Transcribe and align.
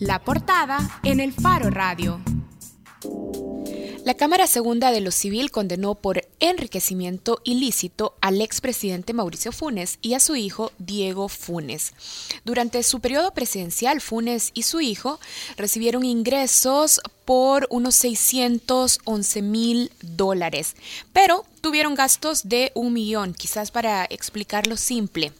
La 0.00 0.18
portada 0.24 0.98
en 1.02 1.20
el 1.20 1.30
Faro 1.30 1.68
Radio. 1.68 2.22
La 4.06 4.14
Cámara 4.14 4.46
Segunda 4.46 4.92
de 4.92 5.02
lo 5.02 5.10
Civil 5.10 5.50
condenó 5.50 5.94
por 5.94 6.26
enriquecimiento 6.40 7.42
ilícito 7.44 8.14
al 8.22 8.40
expresidente 8.40 9.12
Mauricio 9.12 9.52
Funes 9.52 9.98
y 10.00 10.14
a 10.14 10.20
su 10.20 10.36
hijo 10.36 10.72
Diego 10.78 11.28
Funes. 11.28 11.92
Durante 12.46 12.82
su 12.82 13.00
periodo 13.00 13.34
presidencial, 13.34 14.00
Funes 14.00 14.52
y 14.54 14.62
su 14.62 14.80
hijo 14.80 15.20
recibieron 15.58 16.06
ingresos 16.06 17.02
por 17.26 17.66
unos 17.68 17.94
611 17.96 19.42
mil 19.42 19.92
dólares, 20.00 20.76
pero 21.12 21.44
tuvieron 21.60 21.94
gastos 21.94 22.48
de 22.48 22.72
un 22.74 22.94
millón, 22.94 23.34
quizás 23.34 23.70
para 23.70 24.06
explicarlo 24.06 24.78
simple. 24.78 25.34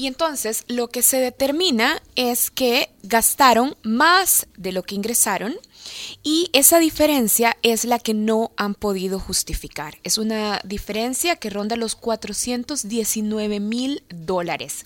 Y 0.00 0.06
entonces 0.06 0.64
lo 0.66 0.88
que 0.88 1.02
se 1.02 1.18
determina 1.18 2.02
es 2.16 2.50
que 2.50 2.88
gastaron 3.02 3.76
más 3.82 4.46
de 4.56 4.72
lo 4.72 4.82
que 4.82 4.94
ingresaron 4.94 5.58
y 6.22 6.50
esa 6.52 6.78
diferencia 6.78 7.56
es 7.62 7.84
la 7.84 7.98
que 7.98 8.14
no 8.14 8.52
han 8.56 8.74
podido 8.74 9.18
justificar. 9.18 9.98
Es 10.02 10.18
una 10.18 10.60
diferencia 10.64 11.36
que 11.36 11.50
ronda 11.50 11.76
los 11.76 11.94
419 11.94 13.60
mil 13.60 14.02
dólares. 14.08 14.84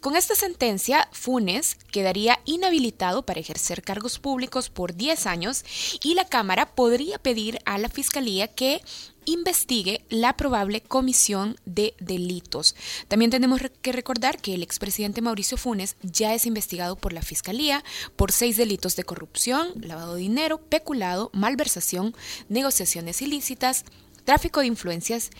Con 0.00 0.16
esta 0.16 0.34
sentencia, 0.34 1.08
Funes 1.12 1.76
quedaría 1.92 2.40
inhabilitado 2.44 3.24
para 3.24 3.40
ejercer 3.40 3.82
cargos 3.82 4.18
públicos 4.18 4.70
por 4.70 4.94
10 4.94 5.26
años 5.26 5.64
y 6.02 6.14
la 6.14 6.26
Cámara 6.26 6.74
podría 6.74 7.18
pedir 7.18 7.58
a 7.64 7.78
la 7.78 7.88
Fiscalía 7.88 8.48
que 8.48 8.80
investigue 9.24 10.04
la 10.08 10.36
probable 10.36 10.80
comisión 10.80 11.56
de 11.64 11.94
delitos. 12.00 12.74
También 13.08 13.30
tenemos 13.30 13.60
que 13.82 13.92
recordar 13.92 14.40
que 14.40 14.54
el 14.54 14.62
expresidente 14.62 15.20
Mauricio 15.20 15.56
Funes 15.56 15.96
ya 16.02 16.34
es 16.34 16.46
investigado 16.46 16.96
por 16.96 17.12
la 17.12 17.22
Fiscalía 17.22 17.84
por 18.16 18.32
seis 18.32 18.56
delitos 18.56 18.96
de 18.96 19.04
corrupción, 19.04 19.68
lavado 19.80 20.14
de 20.14 20.22
dinero, 20.22 20.39
peculado, 20.68 21.30
malversación, 21.32 22.14
negociaciones 22.48 23.22
ilícitas, 23.22 23.84
tráfico 24.24 24.60
de 24.60 24.66
influencias 24.66 25.30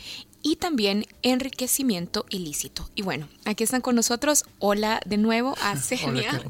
y 0.42 0.57
también 0.57 1.07
enriquecimiento 1.23 2.27
ilícito. 2.31 2.89
Y 2.95 3.03
bueno, 3.03 3.29
aquí 3.45 3.65
están 3.65 3.81
con 3.81 3.95
nosotros. 3.97 4.45
Hola 4.59 5.01
de 5.07 5.17
nuevo 5.17 5.55
a 5.62 5.77
Senia 5.81 6.42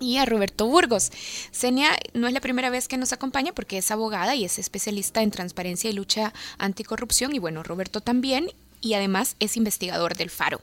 y 0.00 0.18
a 0.18 0.24
Roberto 0.24 0.66
Burgos. 0.66 1.10
Senia 1.50 1.96
no 2.14 2.26
es 2.26 2.32
la 2.32 2.40
primera 2.40 2.70
vez 2.70 2.88
que 2.88 2.98
nos 2.98 3.12
acompaña 3.12 3.52
porque 3.52 3.78
es 3.78 3.90
abogada 3.90 4.34
y 4.34 4.44
es 4.44 4.58
especialista 4.58 5.22
en 5.22 5.30
transparencia 5.30 5.90
y 5.90 5.94
lucha 5.94 6.32
anticorrupción. 6.58 7.34
Y 7.34 7.38
bueno, 7.38 7.62
Roberto 7.62 8.00
también 8.00 8.50
y 8.80 8.94
además 8.94 9.36
es 9.40 9.56
investigador 9.56 10.16
del 10.16 10.30
Faro. 10.30 10.60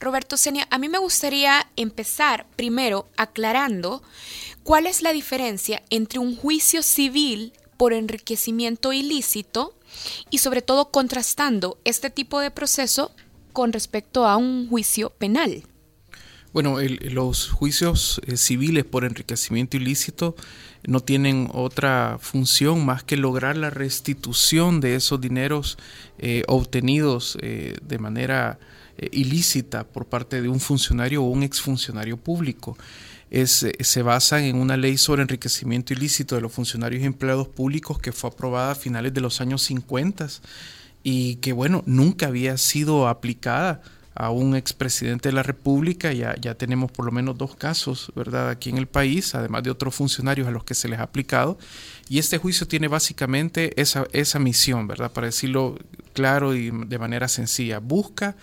Roberto 0.00 0.36
Senia, 0.36 0.66
a 0.70 0.78
mí 0.78 0.88
me 0.88 0.98
gustaría 0.98 1.66
empezar 1.76 2.46
primero 2.56 3.08
aclarando 3.16 4.02
cuál 4.62 4.86
es 4.86 5.02
la 5.02 5.12
diferencia 5.12 5.82
entre 5.90 6.18
un 6.18 6.36
juicio 6.36 6.82
civil 6.82 7.52
por 7.76 7.92
enriquecimiento 7.92 8.92
ilícito 8.92 9.74
y 10.30 10.38
sobre 10.38 10.62
todo 10.62 10.90
contrastando 10.90 11.78
este 11.84 12.10
tipo 12.10 12.40
de 12.40 12.50
proceso 12.50 13.12
con 13.52 13.72
respecto 13.72 14.26
a 14.26 14.36
un 14.36 14.68
juicio 14.68 15.10
penal. 15.10 15.64
Bueno, 16.52 16.78
los 16.80 17.50
juicios 17.50 18.20
eh, 18.26 18.36
civiles 18.36 18.84
por 18.84 19.04
enriquecimiento 19.04 19.76
ilícito 19.76 20.34
no 20.86 21.00
tienen 21.00 21.48
otra 21.52 22.18
función 22.20 22.86
más 22.86 23.04
que 23.04 23.16
lograr 23.16 23.56
la 23.56 23.70
restitución 23.70 24.80
de 24.80 24.94
esos 24.94 25.20
dineros 25.20 25.76
eh, 26.18 26.44
obtenidos 26.48 27.36
eh, 27.42 27.76
de 27.82 27.98
manera 27.98 28.58
ilícita 29.12 29.84
por 29.84 30.06
parte 30.06 30.42
de 30.42 30.48
un 30.48 30.60
funcionario 30.60 31.22
o 31.22 31.28
un 31.28 31.42
exfuncionario 31.42 32.16
público. 32.16 32.76
Es, 33.30 33.66
se 33.80 34.02
basan 34.02 34.44
en 34.44 34.56
una 34.56 34.76
ley 34.76 34.96
sobre 34.96 35.22
enriquecimiento 35.22 35.92
ilícito 35.92 36.34
de 36.34 36.40
los 36.40 36.52
funcionarios 36.52 37.02
y 37.02 37.06
empleados 37.06 37.48
públicos 37.48 37.98
que 37.98 38.12
fue 38.12 38.30
aprobada 38.30 38.72
a 38.72 38.74
finales 38.74 39.12
de 39.12 39.20
los 39.20 39.40
años 39.40 39.62
50 39.62 40.28
y 41.02 41.36
que, 41.36 41.52
bueno, 41.52 41.82
nunca 41.86 42.26
había 42.26 42.56
sido 42.56 43.06
aplicada 43.06 43.82
a 44.18 44.30
un 44.30 44.56
expresidente 44.56 45.28
de 45.28 45.32
la 45.32 45.44
República, 45.44 46.12
ya, 46.12 46.34
ya 46.40 46.56
tenemos 46.56 46.90
por 46.90 47.04
lo 47.04 47.12
menos 47.12 47.38
dos 47.38 47.54
casos, 47.54 48.10
¿verdad?, 48.16 48.50
aquí 48.50 48.68
en 48.68 48.76
el 48.76 48.88
país, 48.88 49.36
además 49.36 49.62
de 49.62 49.70
otros 49.70 49.94
funcionarios 49.94 50.48
a 50.48 50.50
los 50.50 50.64
que 50.64 50.74
se 50.74 50.88
les 50.88 50.98
ha 50.98 51.04
aplicado. 51.04 51.56
Y 52.08 52.18
este 52.18 52.38
juicio 52.38 52.66
tiene 52.66 52.88
básicamente 52.88 53.80
esa, 53.80 54.08
esa 54.12 54.40
misión, 54.40 54.88
¿verdad?, 54.88 55.12
para 55.12 55.28
decirlo 55.28 55.78
claro 56.14 56.56
y 56.56 56.72
de 56.72 56.98
manera 56.98 57.28
sencilla. 57.28 57.78
Busca 57.78 58.36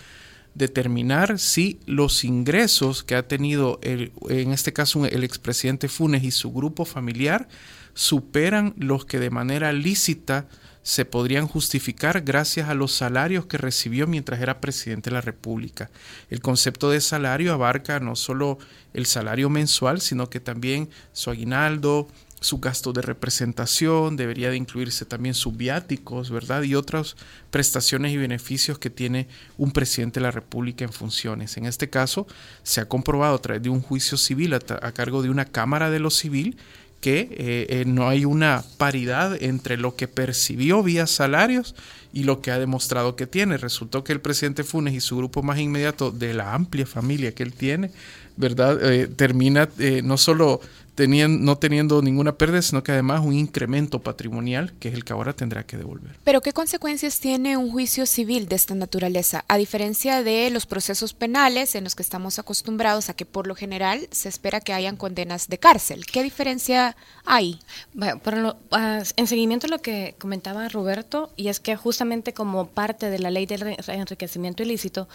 determinar 0.56 1.38
si 1.38 1.78
los 1.86 2.24
ingresos 2.24 3.02
que 3.02 3.14
ha 3.14 3.28
tenido, 3.28 3.78
en 3.82 4.52
este 4.52 4.72
caso, 4.72 5.04
el 5.04 5.22
expresidente 5.22 5.88
Funes 5.88 6.24
y 6.24 6.30
su 6.30 6.52
grupo 6.52 6.84
familiar 6.84 7.46
superan 7.92 8.74
los 8.78 9.04
que 9.04 9.18
de 9.18 9.30
manera 9.30 9.72
lícita 9.72 10.48
se 10.82 11.04
podrían 11.04 11.48
justificar 11.48 12.20
gracias 12.20 12.68
a 12.68 12.74
los 12.74 12.92
salarios 12.92 13.46
que 13.46 13.58
recibió 13.58 14.06
mientras 14.06 14.40
era 14.40 14.60
presidente 14.60 15.10
de 15.10 15.14
la 15.14 15.20
República. 15.20 15.90
El 16.30 16.40
concepto 16.40 16.90
de 16.90 17.00
salario 17.00 17.52
abarca 17.52 17.98
no 17.98 18.14
solo 18.14 18.58
el 18.94 19.04
salario 19.06 19.50
mensual, 19.50 20.00
sino 20.00 20.30
que 20.30 20.38
también 20.38 20.88
su 21.12 21.30
aguinaldo, 21.30 22.08
su 22.40 22.58
gasto 22.58 22.92
de 22.92 23.02
representación, 23.02 24.16
debería 24.16 24.50
de 24.50 24.56
incluirse 24.56 25.04
también 25.04 25.34
sus 25.34 25.56
viáticos, 25.56 26.30
¿verdad? 26.30 26.62
Y 26.62 26.74
otras 26.74 27.16
prestaciones 27.50 28.12
y 28.12 28.18
beneficios 28.18 28.78
que 28.78 28.90
tiene 28.90 29.26
un 29.56 29.72
presidente 29.72 30.20
de 30.20 30.24
la 30.24 30.30
República 30.30 30.84
en 30.84 30.92
funciones. 30.92 31.56
En 31.56 31.64
este 31.64 31.88
caso, 31.88 32.26
se 32.62 32.80
ha 32.80 32.88
comprobado 32.88 33.36
a 33.36 33.42
través 33.42 33.62
de 33.62 33.70
un 33.70 33.80
juicio 33.80 34.18
civil 34.18 34.54
a, 34.54 34.60
cargo 34.92 35.22
de 35.22 35.30
una 35.30 35.46
Cámara 35.46 35.90
de 35.90 35.98
lo 35.98 36.10
Civil 36.10 36.56
que 37.00 37.20
eh, 37.20 37.66
eh, 37.68 37.84
no 37.86 38.08
hay 38.08 38.24
una 38.24 38.64
paridad 38.78 39.40
entre 39.42 39.76
lo 39.76 39.96
que 39.96 40.08
percibió 40.08 40.82
vía 40.82 41.06
salarios 41.06 41.74
y 42.12 42.24
lo 42.24 42.40
que 42.40 42.50
ha 42.50 42.58
demostrado 42.58 43.16
que 43.16 43.26
tiene. 43.26 43.58
Resultó 43.58 44.02
que 44.02 44.12
el 44.12 44.20
presidente 44.20 44.64
Funes 44.64 44.94
y 44.94 45.00
su 45.00 45.16
grupo 45.16 45.42
más 45.42 45.58
inmediato 45.58 46.10
de 46.10 46.34
la 46.34 46.54
amplia 46.54 46.86
familia 46.86 47.34
que 47.34 47.42
él 47.42 47.52
tiene, 47.52 47.90
¿verdad? 48.36 48.78
Eh, 48.82 49.08
termina 49.08 49.68
no 50.02 50.16
solo 50.16 50.60
no 50.96 51.58
teniendo 51.58 52.00
ninguna 52.02 52.36
pérdida, 52.36 52.62
sino 52.62 52.82
que 52.82 52.92
además 52.92 53.20
un 53.24 53.34
incremento 53.34 54.00
patrimonial, 54.00 54.72
que 54.78 54.88
es 54.88 54.94
el 54.94 55.04
que 55.04 55.12
ahora 55.12 55.32
tendrá 55.34 55.64
que 55.64 55.76
devolver. 55.76 56.16
Pero 56.24 56.40
¿qué 56.40 56.52
consecuencias 56.52 57.20
tiene 57.20 57.56
un 57.56 57.70
juicio 57.70 58.06
civil 58.06 58.48
de 58.48 58.56
esta 58.56 58.74
naturaleza? 58.74 59.44
A 59.48 59.58
diferencia 59.58 60.22
de 60.22 60.50
los 60.50 60.66
procesos 60.66 61.12
penales 61.12 61.74
en 61.74 61.84
los 61.84 61.94
que 61.94 62.02
estamos 62.02 62.38
acostumbrados 62.38 63.10
a 63.10 63.14
que 63.14 63.26
por 63.26 63.46
lo 63.46 63.54
general 63.54 64.08
se 64.10 64.28
espera 64.28 64.60
que 64.60 64.72
hayan 64.72 64.96
condenas 64.96 65.48
de 65.48 65.58
cárcel. 65.58 66.06
¿Qué 66.06 66.22
diferencia 66.22 66.96
hay? 67.24 67.58
Bueno, 67.92 68.20
lo, 68.24 68.56
ah, 68.70 69.02
en 69.16 69.26
seguimiento 69.26 69.66
a 69.66 69.70
lo 69.70 69.80
que 69.80 70.14
comentaba 70.18 70.68
Roberto, 70.68 71.30
y 71.36 71.48
es 71.48 71.60
que 71.60 71.76
justamente 71.76 72.32
como 72.32 72.68
parte 72.68 73.10
de 73.10 73.18
la 73.18 73.30
ley 73.30 73.46
del 73.46 73.76
enriquecimiento 73.88 74.62
ilícito, 74.62 75.08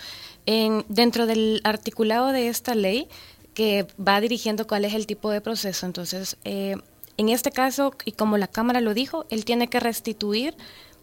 en, 0.45 0.85
dentro 0.89 1.25
del 1.25 1.61
articulado 1.63 2.31
de 2.31 2.47
esta 2.47 2.75
ley, 2.75 3.07
que 3.53 3.87
va 3.99 4.21
dirigiendo 4.21 4.67
cuál 4.67 4.85
es 4.85 4.93
el 4.93 5.07
tipo 5.07 5.29
de 5.29 5.41
proceso. 5.41 5.85
Entonces, 5.85 6.37
eh, 6.43 6.75
en 7.17 7.29
este 7.29 7.51
caso, 7.51 7.93
y 8.05 8.13
como 8.13 8.37
la 8.37 8.47
Cámara 8.47 8.81
lo 8.81 8.93
dijo, 8.93 9.25
él 9.29 9.45
tiene 9.45 9.67
que 9.67 9.79
restituir 9.79 10.55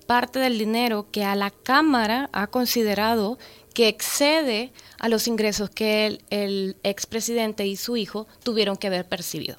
parte 0.07 0.39
del 0.39 0.59
dinero 0.59 1.07
que 1.13 1.25
a 1.25 1.37
la 1.37 1.51
Cámara 1.51 2.31
ha 2.33 2.47
considerado 2.47 3.39
que 3.75 3.89
excede 3.89 4.73
a 4.99 5.09
los 5.09 5.29
ingresos 5.29 5.71
que 5.71 6.07
el, 6.07 6.23
el 6.31 6.77
expresidente 6.83 7.67
y 7.67 7.77
su 7.77 7.97
hijo 7.97 8.27
tuvieron 8.43 8.77
que 8.77 8.87
haber 8.87 9.07
percibido. 9.07 9.59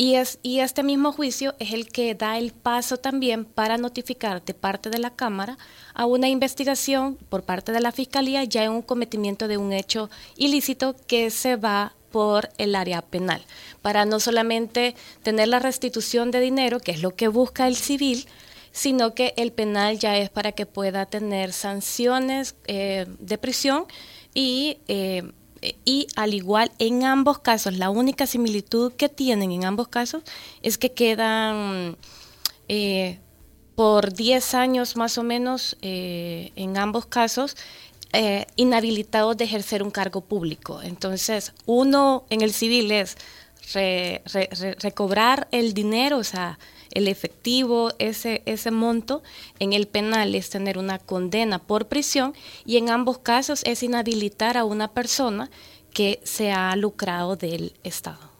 Y, 0.00 0.14
es, 0.14 0.38
y 0.44 0.60
este 0.60 0.84
mismo 0.84 1.10
juicio 1.10 1.56
es 1.58 1.72
el 1.72 1.88
que 1.88 2.14
da 2.14 2.38
el 2.38 2.52
paso 2.52 2.98
también 2.98 3.44
para 3.44 3.78
notificar 3.78 4.44
de 4.44 4.54
parte 4.54 4.90
de 4.90 4.98
la 4.98 5.10
Cámara 5.10 5.58
a 5.92 6.06
una 6.06 6.28
investigación 6.28 7.16
por 7.28 7.42
parte 7.42 7.72
de 7.72 7.80
la 7.80 7.90
Fiscalía 7.90 8.44
ya 8.44 8.62
en 8.62 8.70
un 8.70 8.82
cometimiento 8.82 9.48
de 9.48 9.56
un 9.56 9.72
hecho 9.72 10.08
ilícito 10.36 10.94
que 11.08 11.30
se 11.30 11.56
va 11.56 11.94
por 12.10 12.50
el 12.58 12.74
área 12.74 13.02
penal, 13.02 13.42
para 13.82 14.04
no 14.04 14.20
solamente 14.20 14.94
tener 15.22 15.48
la 15.48 15.58
restitución 15.58 16.30
de 16.30 16.40
dinero, 16.40 16.80
que 16.80 16.92
es 16.92 17.02
lo 17.02 17.14
que 17.14 17.28
busca 17.28 17.66
el 17.68 17.76
civil, 17.76 18.26
sino 18.72 19.14
que 19.14 19.34
el 19.36 19.52
penal 19.52 19.98
ya 19.98 20.16
es 20.16 20.30
para 20.30 20.52
que 20.52 20.66
pueda 20.66 21.06
tener 21.06 21.52
sanciones 21.52 22.54
eh, 22.66 23.06
de 23.18 23.38
prisión 23.38 23.86
y, 24.34 24.78
eh, 24.88 25.32
y 25.84 26.06
al 26.16 26.34
igual 26.34 26.70
en 26.78 27.04
ambos 27.04 27.38
casos, 27.40 27.74
la 27.74 27.90
única 27.90 28.26
similitud 28.26 28.92
que 28.92 29.08
tienen 29.08 29.50
en 29.50 29.64
ambos 29.64 29.88
casos 29.88 30.22
es 30.62 30.78
que 30.78 30.92
quedan 30.92 31.96
eh, 32.68 33.18
por 33.74 34.12
10 34.12 34.54
años 34.54 34.96
más 34.96 35.18
o 35.18 35.22
menos 35.22 35.76
en 35.82 36.76
ambos 36.78 37.06
casos 37.06 37.56
eh, 38.12 38.46
inhabilitados 38.56 39.36
de 39.36 39.44
ejercer 39.44 39.82
un 39.82 39.90
cargo 39.90 40.20
público. 40.20 40.80
Entonces, 40.82 41.52
uno 41.66 42.24
en 42.30 42.40
el 42.42 42.52
civil 42.52 42.90
es 42.90 43.16
recobrar 44.80 45.46
el 45.50 45.74
dinero, 45.74 46.18
o 46.18 46.24
sea, 46.24 46.58
el 46.90 47.06
efectivo, 47.06 47.92
ese, 47.98 48.42
ese 48.46 48.70
monto. 48.70 49.22
En 49.58 49.72
el 49.72 49.86
penal 49.86 50.34
es 50.34 50.50
tener 50.50 50.78
una 50.78 50.98
condena 50.98 51.58
por 51.58 51.88
prisión 51.88 52.34
y 52.64 52.78
en 52.78 52.90
ambos 52.90 53.18
casos 53.18 53.62
es 53.64 53.82
inhabilitar 53.82 54.56
a 54.56 54.64
una 54.64 54.88
persona 54.88 55.50
que 55.92 56.20
se 56.24 56.50
ha 56.50 56.74
lucrado 56.76 57.36
del 57.36 57.74
Estado. 57.84 58.37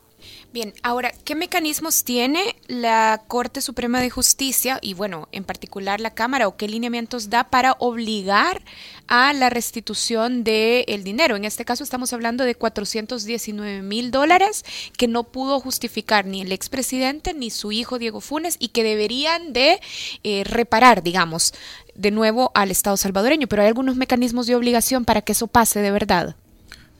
Bien, 0.51 0.73
ahora, 0.83 1.13
¿qué 1.27 1.35
mecanismos 1.35 2.05
tiene 2.05 2.57
la 2.69 3.23
Corte 3.29 3.61
Suprema 3.61 4.01
de 4.01 4.09
Justicia 4.09 4.79
y, 4.81 4.95
bueno, 4.95 5.29
en 5.31 5.45
particular 5.45 6.01
la 6.01 6.15
Cámara 6.15 6.49
o 6.49 6.57
qué 6.57 6.69
lineamientos 6.69 7.29
da 7.29 7.51
para 7.51 7.77
obligar 7.81 8.63
a 9.09 9.35
la 9.35 9.51
restitución 9.51 10.45
del 10.45 11.05
dinero? 11.05 11.37
En 11.37 11.45
este 11.45 11.67
caso 11.67 11.85
estamos 11.85 12.15
hablando 12.15 12.45
de 12.45 12.55
419 12.55 13.83
mil 13.83 14.11
dólares 14.11 14.65
que 14.97 15.07
no 15.07 15.25
pudo 15.25 15.61
justificar 15.61 16.25
ni 16.25 16.41
el 16.41 16.53
expresidente 16.53 17.35
ni 17.35 17.51
su 17.51 17.71
hijo 17.71 17.99
Diego 17.99 18.23
Funes 18.23 18.57
y 18.59 18.69
que 18.69 18.85
deberían 18.85 19.53
de 19.53 19.81
eh, 20.25 20.45
reparar, 20.45 21.03
digamos, 21.03 21.53
de 21.95 22.11
nuevo 22.11 22.53
al 22.55 22.71
Estado 22.71 22.97
salvadoreño. 22.97 23.49
Pero 23.49 23.61
hay 23.61 23.69
algunos 23.69 23.97
mecanismos 23.97 24.47
de 24.47 24.55
obligación 24.55 25.05
para 25.05 25.21
que 25.21 25.33
eso 25.33 25.47
pase 25.47 25.81
de 25.81 25.91
verdad. 25.91 26.37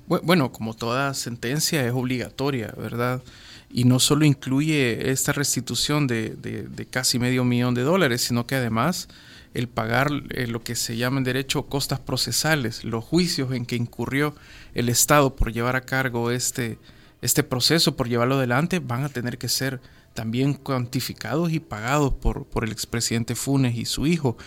Bueno, 0.09 0.53
como 0.53 0.73
toda 0.73 1.13
sentencia 1.13 1.87
es 1.87 1.93
obligatoria, 1.93 2.73
¿verdad? 2.79 3.23
Y 3.71 3.85
no 3.85 4.01
solo 4.01 4.25
incluye 4.25 5.11
esta 5.11 5.33
restitución 5.33 6.07
de, 6.07 6.87
casi 6.91 7.19
medio 7.19 7.45
millón 7.45 7.75
de 7.75 7.83
dólares, 7.83 8.23
sino 8.23 8.47
que 8.47 8.55
además 8.55 9.09
el 9.53 9.69
pagar 9.69 10.09
eh, 10.31 10.47
lo 10.47 10.63
que 10.63 10.77
se 10.77 10.97
llama 10.97 11.19
en 11.19 11.25
derecho 11.25 11.67
costas 11.67 12.01
procesales, 12.01 12.85
los 12.85 13.05
juicios 13.05 13.53
en 13.53 13.67
que 13.67 13.77
incurrió 13.77 14.35
el 14.75 14.89
Estado 14.89 15.37
por 15.37 15.53
llevar 15.53 15.77
a 15.77 15.83
cargo 15.83 16.31
este, 16.31 16.79
este 17.21 17.43
proceso, 17.43 17.95
por 17.95 18.09
llevarlo 18.09 18.37
adelante, 18.37 18.79
van 18.79 19.05
a 19.05 19.11
tener 19.11 19.37
que 19.37 19.49
ser 19.51 19.81
también 20.15 20.55
cuantificados 20.55 21.53
y 21.53 21.61
pagados 21.61 22.15
por, 22.15 22.47
por 22.47 22.65
el 22.65 22.73
expresidente 22.73 23.35
Funes 23.35 23.77
y 23.77 23.85
su 23.85 24.07
hijo. 24.07 24.39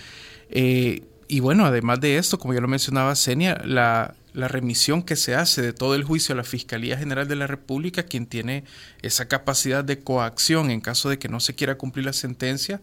Eh, 0.50 1.04
y 1.28 1.40
bueno, 1.40 1.66
además 1.66 2.02
de 2.02 2.18
esto, 2.18 2.40
como 2.40 2.54
ya 2.54 2.62
lo 2.62 2.68
mencionaba 2.68 3.16
Senia, 3.16 3.62
la, 3.64 4.16
la 4.33 4.48
remisión 4.48 5.04
que 5.04 5.16
se 5.16 5.36
hace 5.36 5.62
de 5.62 5.74
todo 5.74 5.95
el 5.95 6.04
juicio 6.04 6.33
a 6.33 6.38
la 6.38 6.44
Fiscalía 6.44 6.98
General 6.98 7.28
de 7.28 7.36
la 7.36 7.48
República, 7.48 8.04
quien 8.04 8.25
tiene 8.25 8.63
esa 9.01 9.28
capacidad 9.28 9.83
de 9.83 10.00
coacción 10.00 10.72
en 10.72 10.81
caso 10.81 11.10
de 11.10 11.19
que 11.19 11.30
no 11.30 11.39
se 11.39 11.56
quiera 11.56 11.78
cumplir 11.78 12.06
la 12.06 12.13
sentencia, 12.13 12.81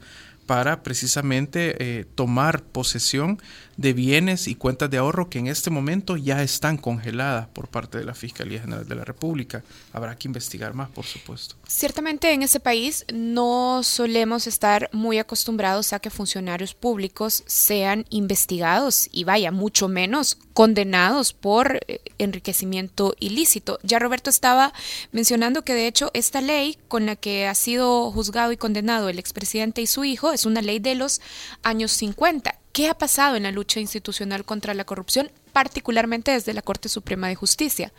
para 0.49 0.83
precisamente 0.83 1.77
eh, 1.79 2.07
tomar 2.15 2.63
posesión 2.63 3.39
de 3.77 3.93
bienes 3.93 4.49
y 4.49 4.55
cuentas 4.55 4.89
de 4.91 4.97
ahorro 4.97 5.29
que 5.29 5.39
en 5.39 5.47
este 5.47 5.69
momento 5.69 6.17
ya 6.17 6.43
están 6.43 6.79
congeladas 6.79 7.49
por 7.49 7.69
parte 7.69 7.99
de 7.99 8.05
la 8.05 8.15
Fiscalía 8.15 8.63
General 8.63 8.89
de 8.89 8.95
la 8.95 9.05
República. 9.05 9.63
Habrá 9.93 10.17
que 10.17 10.27
investigar 10.27 10.73
más, 10.73 10.89
por 10.89 11.05
supuesto. 11.05 11.55
Ciertamente 11.67 12.33
en 12.33 12.43
ese 12.43 12.61
país 12.61 13.05
no 13.13 13.83
solemos 13.85 14.47
estar 14.47 14.89
muy 14.91 15.19
acostumbrados 15.19 15.93
a 15.93 16.01
que 16.01 16.09
funcionarios 16.09 16.75
públicos 16.75 17.45
sean 17.47 18.07
investigados 18.09 19.07
y 19.13 19.25
vaya, 19.25 19.53
mucho 19.53 19.87
menos 19.87 20.39
condenados 20.55 21.35
por 21.41 21.81
eh, 21.87 22.01
enriquecimiento 22.19 23.15
ilícito. 23.21 23.79
Ya 23.83 23.99
Roberto 23.99 24.31
estaba 24.31 24.73
mencionando 25.13 25.63
que 25.63 25.75
de 25.75 25.87
hecho 25.87 26.11
esta 26.15 26.41
ley 26.41 26.79
con 26.89 27.07
la 27.07 27.17
que 27.17 27.47
ha 27.47 27.55
sido 27.55 28.11
juzgado 28.11 28.53
y 28.53 28.57
condenado 28.57 29.09
el 29.09 29.19
expresidente 29.19 29.81
y 29.81 29.87
su 29.87 30.05
hijo 30.05 30.33
es 30.33 30.47
una 30.47 30.63
ley 30.63 30.79
de 30.79 30.95
los 30.95 31.21
años 31.63 31.93
50. 31.93 32.59
¿Qué 32.73 32.89
ha 32.89 32.95
pasado 32.95 33.37
en 33.37 33.43
la 33.43 33.51
lucha 33.51 33.81
institucional 33.81 34.45
contra 34.45 34.73
la 34.75 34.85
corrupción, 34.85 35.33
particularmente 35.53 36.31
desde 36.31 36.53
la 36.53 36.63
Corte 36.63 36.89
Suprema 36.89 37.29
de 37.29 37.35
Justicia? 37.35 37.93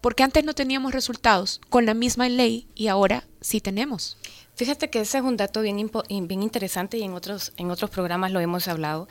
Porque 0.00 0.22
antes 0.22 0.44
no 0.44 0.54
teníamos 0.54 0.92
resultados 0.92 1.60
con 1.68 1.84
la 1.84 1.94
misma 1.94 2.28
ley 2.28 2.68
y 2.74 2.88
ahora 2.88 3.24
sí 3.40 3.60
tenemos. 3.60 4.16
Fíjate 4.60 4.90
que 4.90 5.00
ese 5.00 5.16
es 5.16 5.24
un 5.24 5.38
dato 5.38 5.62
bien, 5.62 5.78
interesante 5.78 6.98
y 6.98 7.02
en 7.02 7.14
otros, 7.14 7.54
en 7.56 7.70
otros 7.70 7.88
programas 7.88 8.30
lo 8.30 8.40
hemos 8.40 8.68
hablado 8.68 9.08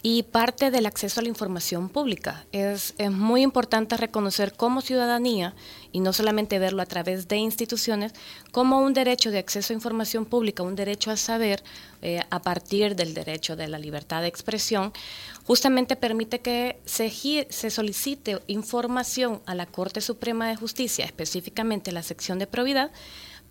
y 0.00 0.22
parte 0.22 0.70
del 0.70 0.86
acceso 0.86 1.18
a 1.18 1.24
la 1.24 1.28
información 1.28 1.88
pública. 1.88 2.44
Es, 2.52 2.94
es, 2.98 3.10
muy 3.10 3.42
importante 3.42 3.96
reconocer 3.96 4.52
como 4.52 4.80
ciudadanía, 4.80 5.56
y 5.90 5.98
no 5.98 6.12
solamente 6.12 6.60
verlo 6.60 6.82
a 6.82 6.86
través 6.86 7.26
de 7.26 7.36
instituciones, 7.36 8.12
como 8.52 8.78
un 8.78 8.94
derecho 8.94 9.32
de 9.32 9.38
acceso 9.38 9.72
a 9.72 9.74
información 9.74 10.24
pública, 10.24 10.62
un 10.62 10.76
derecho 10.76 11.10
a 11.10 11.16
saber 11.16 11.64
eh, 12.00 12.20
a 12.30 12.40
partir 12.40 12.94
del 12.94 13.12
derecho 13.12 13.56
de 13.56 13.66
la 13.66 13.80
libertad 13.80 14.22
de 14.22 14.28
expresión, 14.28 14.92
justamente 15.44 15.96
permite 15.96 16.38
que 16.38 16.78
se, 16.84 17.10
se 17.10 17.70
solicite 17.70 18.40
información 18.46 19.42
a 19.46 19.56
la 19.56 19.66
Corte 19.66 20.00
Suprema 20.00 20.46
de 20.46 20.54
Justicia, 20.54 21.04
específicamente 21.04 21.90
la 21.90 22.04
sección 22.04 22.38
de 22.38 22.46
probidad, 22.46 22.92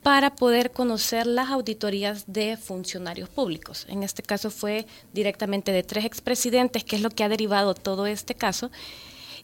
para 0.03 0.36
poder 0.36 0.71
conocer 0.71 1.27
las 1.27 1.50
auditorías 1.50 2.24
de 2.27 2.57
funcionarios 2.57 3.30
públicos. 3.30 3.86
En 3.88 4.03
este 4.03 4.24
caso 4.24 4.50
fue 4.50 4.88
directamente 5.13 5.71
de 5.71 5.83
tres 5.83 6.06
expresidentes, 6.06 6.83
que 6.83 6.95
es 6.95 7.01
lo 7.01 7.12
que 7.12 7.24
ha 7.24 7.30
derivado 7.30 7.75
todo 7.75 8.07
este 8.07 8.33
caso. 8.33 8.71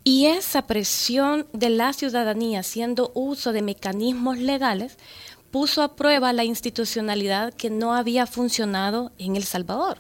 Y 0.04 0.27
esa 0.27 0.65
presión 0.65 1.48
de 1.54 1.69
la 1.69 1.94
ciudadanía 1.94 2.62
haciendo 2.62 3.12
uso 3.13 3.51
de 3.51 3.62
mecanismos 3.62 4.38
legales 4.38 4.98
puso 5.51 5.81
a 5.83 5.95
prueba 5.95 6.33
la 6.33 6.44
institucionalidad 6.44 7.54
que 7.54 7.69
no 7.69 7.94
había 7.94 8.25
funcionado 8.25 9.12
en 9.18 9.36
El 9.36 9.44
Salvador. 9.44 10.00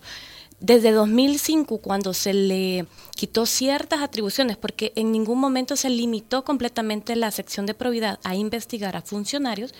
Desde 0.59 0.91
2005, 0.91 1.77
cuando 1.79 2.15
se 2.15 2.33
le 2.33 2.87
quitó 3.15 3.45
ciertas 3.45 4.01
atribuciones, 4.01 4.57
porque 4.57 4.91
en 4.95 5.11
ningún 5.11 5.39
momento 5.39 5.75
se 5.75 5.89
limitó 5.89 6.43
completamente 6.43 7.15
la 7.15 7.29
sección 7.29 7.67
de 7.67 7.75
probidad 7.75 8.19
a 8.23 8.35
investigar 8.35 8.95
a 8.95 9.03
funcionarios, 9.03 9.75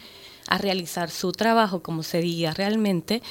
a 0.48 0.58
realizar 0.58 1.10
su 1.10 1.32
trabajo 1.32 1.82
como 1.82 2.04
sería 2.04 2.54
realmente, 2.54 3.22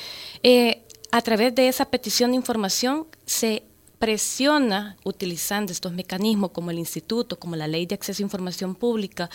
eh, 0.43 0.83
a 1.11 1.23
través 1.23 1.55
de 1.55 1.69
esa 1.69 1.87
petición 1.87 2.31
de 2.31 2.37
información 2.37 3.07
se 3.25 3.63
presiona, 3.99 4.97
utilizando 5.05 5.73
estos 5.73 5.93
mecanismos 5.93 6.51
como 6.51 6.71
el 6.71 6.79
instituto, 6.79 7.39
como 7.39 7.57
la 7.57 7.67
ley 7.67 7.87
de 7.87 7.95
acceso 7.95 8.23
a 8.23 8.27
información 8.27 8.75
pública, 8.75 9.31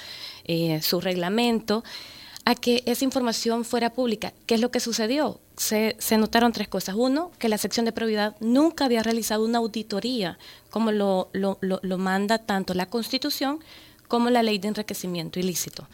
eh, 0.45 0.81
su 0.81 1.01
reglamento, 1.01 1.83
a 2.45 2.56
que 2.56 2.83
esa 2.86 3.06
información 3.06 3.66
fuera 3.66 3.92
pública. 3.92 4.34
¿Qué 4.45 4.56
es 4.56 4.62
lo 4.62 4.72
que 4.72 4.80
sucedió? 4.80 5.39
Se, 5.57 5.95
notaron 6.18 6.51
tres 6.51 6.68
cosas. 6.68 6.95
Uno, 6.98 7.31
que 7.38 7.50
la 7.50 7.57
sección 7.57 7.86
de 7.86 7.92
probidad 7.92 8.36
nunca 8.39 8.86
había 8.86 9.04
realizado 9.04 9.45
una 9.45 9.60
auditoría 9.60 10.39
como 10.69 10.92
lo, 10.92 11.30
lo, 11.34 11.57
lo 11.62 11.98
manda 11.98 12.39
tanto 12.39 12.74
la 12.74 12.88
Constitución 12.88 13.60
como 14.07 14.30
la 14.30 14.44
ley 14.44 14.57
de 14.57 14.69
enriquecimiento 14.69 15.39
ilícito. 15.39 15.88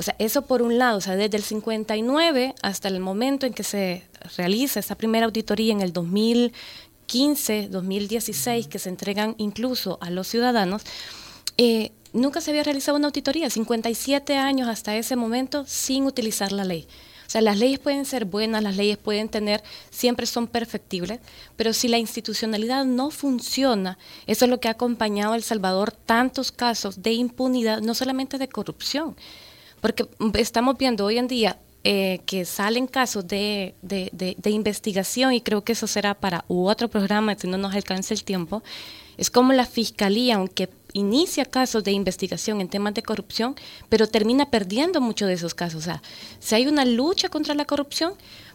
O 0.00 0.02
sea, 0.02 0.16
eso 0.18 0.46
por 0.46 0.62
un 0.62 0.78
lado, 0.78 0.96
o 0.96 1.00
sea, 1.02 1.14
desde 1.14 1.36
el 1.36 1.42
59 1.42 2.54
hasta 2.62 2.88
el 2.88 3.00
momento 3.00 3.44
en 3.44 3.52
que 3.52 3.64
se 3.64 4.02
realiza 4.38 4.80
esa 4.80 4.94
primera 4.94 5.26
auditoría 5.26 5.74
en 5.74 5.82
el 5.82 5.92
2015, 5.92 7.68
2016, 7.68 8.66
que 8.66 8.78
se 8.78 8.88
entregan 8.88 9.34
incluso 9.36 9.98
a 10.00 10.08
los 10.08 10.26
ciudadanos, 10.26 10.84
eh, 11.58 11.92
nunca 12.14 12.40
se 12.40 12.50
había 12.50 12.62
realizado 12.62 12.96
una 12.96 13.08
auditoría, 13.08 13.50
57 13.50 14.38
años 14.38 14.70
hasta 14.70 14.96
ese 14.96 15.16
momento 15.16 15.66
sin 15.66 16.06
utilizar 16.06 16.50
la 16.50 16.64
ley. 16.64 16.88
O 17.26 17.30
sea, 17.30 17.42
las 17.42 17.58
leyes 17.58 17.78
pueden 17.78 18.06
ser 18.06 18.24
buenas, 18.24 18.62
las 18.62 18.78
leyes 18.78 18.96
pueden 18.96 19.28
tener, 19.28 19.62
siempre 19.90 20.24
son 20.24 20.46
perfectibles, 20.46 21.20
pero 21.56 21.74
si 21.74 21.88
la 21.88 21.98
institucionalidad 21.98 22.86
no 22.86 23.10
funciona, 23.10 23.98
eso 24.26 24.46
es 24.46 24.50
lo 24.50 24.60
que 24.60 24.68
ha 24.68 24.72
acompañado 24.72 25.34
a 25.34 25.36
El 25.36 25.42
Salvador 25.42 25.92
tantos 25.92 26.52
casos 26.52 27.02
de 27.02 27.12
impunidad, 27.12 27.82
no 27.82 27.94
solamente 27.94 28.38
de 28.38 28.48
corrupción, 28.48 29.14
porque 29.80 30.06
estamos 30.34 30.76
viendo 30.78 31.04
hoy 31.04 31.18
en 31.18 31.28
día 31.28 31.56
eh, 31.82 32.20
que 32.26 32.44
salen 32.44 32.86
casos 32.86 33.26
de, 33.26 33.74
de, 33.80 34.50
investigación, 34.50 35.32
y 35.32 35.40
creo 35.40 35.64
que 35.64 35.72
eso 35.72 35.86
será 35.86 36.12
para 36.12 36.44
otro 36.46 36.88
programa 36.88 37.34
si 37.38 37.46
no 37.48 37.56
nos 37.56 37.74
alcanza 37.74 38.12
el 38.12 38.22
tiempo, 38.22 38.62
es 39.16 39.30
como 39.30 39.54
la 39.54 39.64
fiscalía, 39.64 40.36
aunque 40.36 40.68
inicia 40.92 41.44
casos 41.44 41.82
de 41.84 41.92
investigación 41.92 42.60
en 42.60 42.68
temas 42.68 42.92
de 42.94 43.02
corrupción, 43.02 43.54
pero 43.88 44.06
termina 44.06 44.50
perdiendo 44.50 45.00
muchos 45.00 45.28
de 45.28 45.34
esos 45.34 45.54
casos. 45.54 45.82
O 45.82 45.84
sea, 45.84 46.02
si 46.38 46.54
hay 46.54 46.66
una 46.66 46.84
lucha 46.84 47.30
contra 47.30 47.54
la 47.54 47.64
corrupción, 47.64 48.12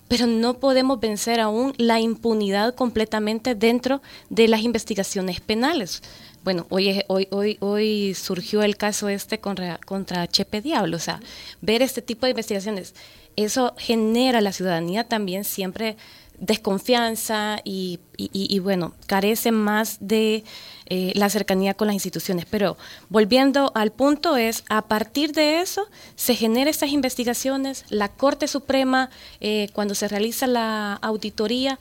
pero 0.08 0.27
no 0.27 0.60
podemos 0.60 1.00
vencer 1.00 1.39
aún 1.39 1.74
la 1.77 2.00
impunidad 2.00 2.75
completamente 2.75 3.55
dentro 3.55 4.03
de 4.29 4.48
las 4.48 4.62
investigaciones 4.62 5.41
penales 5.41 6.03
bueno, 6.46 6.68
hoy, 6.70 7.02
hoy, 7.08 7.28
hoy, 7.32 7.58
hoy 7.60 8.14
surgió 8.14 8.62
el 8.62 8.78
caso 8.78 9.10
este 9.10 9.40
contra, 9.40 9.80
contra 9.80 10.28
Chepe 10.28 10.62
Diablo, 10.62 10.96
o 10.96 11.00
sea, 11.00 11.20
ver 11.60 11.82
este 11.82 12.04
tipo 12.04 12.28
de 12.28 12.30
investigaciones, 12.30 12.94
eso 13.36 13.74
genera 13.80 14.38
a 14.38 14.42
la 14.42 14.54
ciudadanía 14.54 15.06
también 15.06 15.44
siempre 15.44 15.98
desconfianza 16.38 17.58
y, 17.64 18.00
y, 18.18 18.60
bueno, 18.60 18.94
carece 19.08 19.52
más 19.52 19.98
de 20.02 20.44
eh, 20.86 21.14
la 21.16 21.30
cercanía 21.30 21.74
con 21.74 21.88
las 21.88 21.96
instituciones. 21.96 22.46
Pero 22.46 22.78
volviendo 23.10 23.72
al 23.74 23.92
punto 23.92 24.38
es, 24.38 24.64
a 24.70 24.84
partir 24.84 25.32
de 25.32 25.62
eso 25.62 25.88
se 26.16 26.36
generan 26.36 26.68
estas 26.68 26.92
investigaciones, 26.92 27.86
la 27.90 28.10
Corte 28.10 28.48
Suprema, 28.48 29.10
eh, 29.40 29.70
cuando 29.74 29.96
se 29.96 30.08
realiza 30.08 30.46
la 30.46 30.94
auditoría, 30.96 31.80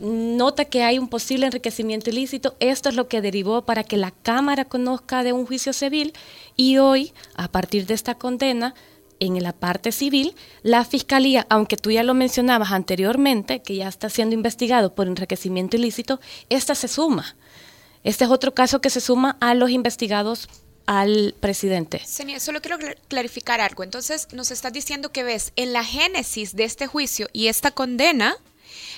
nota 0.00 0.64
que 0.64 0.82
hay 0.82 0.98
un 0.98 1.08
posible 1.08 1.46
enriquecimiento 1.46 2.10
ilícito. 2.10 2.56
Esto 2.60 2.88
es 2.88 2.94
lo 2.94 3.08
que 3.08 3.20
derivó 3.20 3.62
para 3.62 3.84
que 3.84 3.96
la 3.96 4.10
Cámara 4.10 4.64
conozca 4.64 5.22
de 5.22 5.32
un 5.32 5.46
juicio 5.46 5.72
civil 5.72 6.12
y 6.56 6.78
hoy, 6.78 7.12
a 7.34 7.48
partir 7.48 7.86
de 7.86 7.94
esta 7.94 8.16
condena, 8.16 8.74
en 9.20 9.42
la 9.42 9.52
parte 9.52 9.92
civil, 9.92 10.34
la 10.62 10.84
Fiscalía, 10.84 11.46
aunque 11.50 11.76
tú 11.76 11.90
ya 11.90 12.02
lo 12.02 12.14
mencionabas 12.14 12.72
anteriormente, 12.72 13.60
que 13.60 13.76
ya 13.76 13.88
está 13.88 14.08
siendo 14.08 14.34
investigado 14.34 14.94
por 14.94 15.06
enriquecimiento 15.06 15.76
ilícito, 15.76 16.20
esta 16.48 16.74
se 16.74 16.88
suma. 16.88 17.36
Este 18.02 18.24
es 18.24 18.30
otro 18.30 18.54
caso 18.54 18.80
que 18.80 18.88
se 18.88 19.00
suma 19.00 19.36
a 19.40 19.54
los 19.54 19.70
investigados 19.70 20.48
al 20.86 21.34
presidente. 21.38 22.00
Senia, 22.04 22.40
solo 22.40 22.60
quiero 22.60 22.78
clarificar 23.08 23.60
algo. 23.60 23.84
Entonces, 23.84 24.26
nos 24.32 24.50
estás 24.50 24.72
diciendo 24.72 25.12
que 25.12 25.22
ves 25.22 25.52
en 25.56 25.72
la 25.72 25.84
génesis 25.84 26.56
de 26.56 26.64
este 26.64 26.86
juicio 26.86 27.28
y 27.32 27.48
esta 27.48 27.70
condena, 27.70 28.36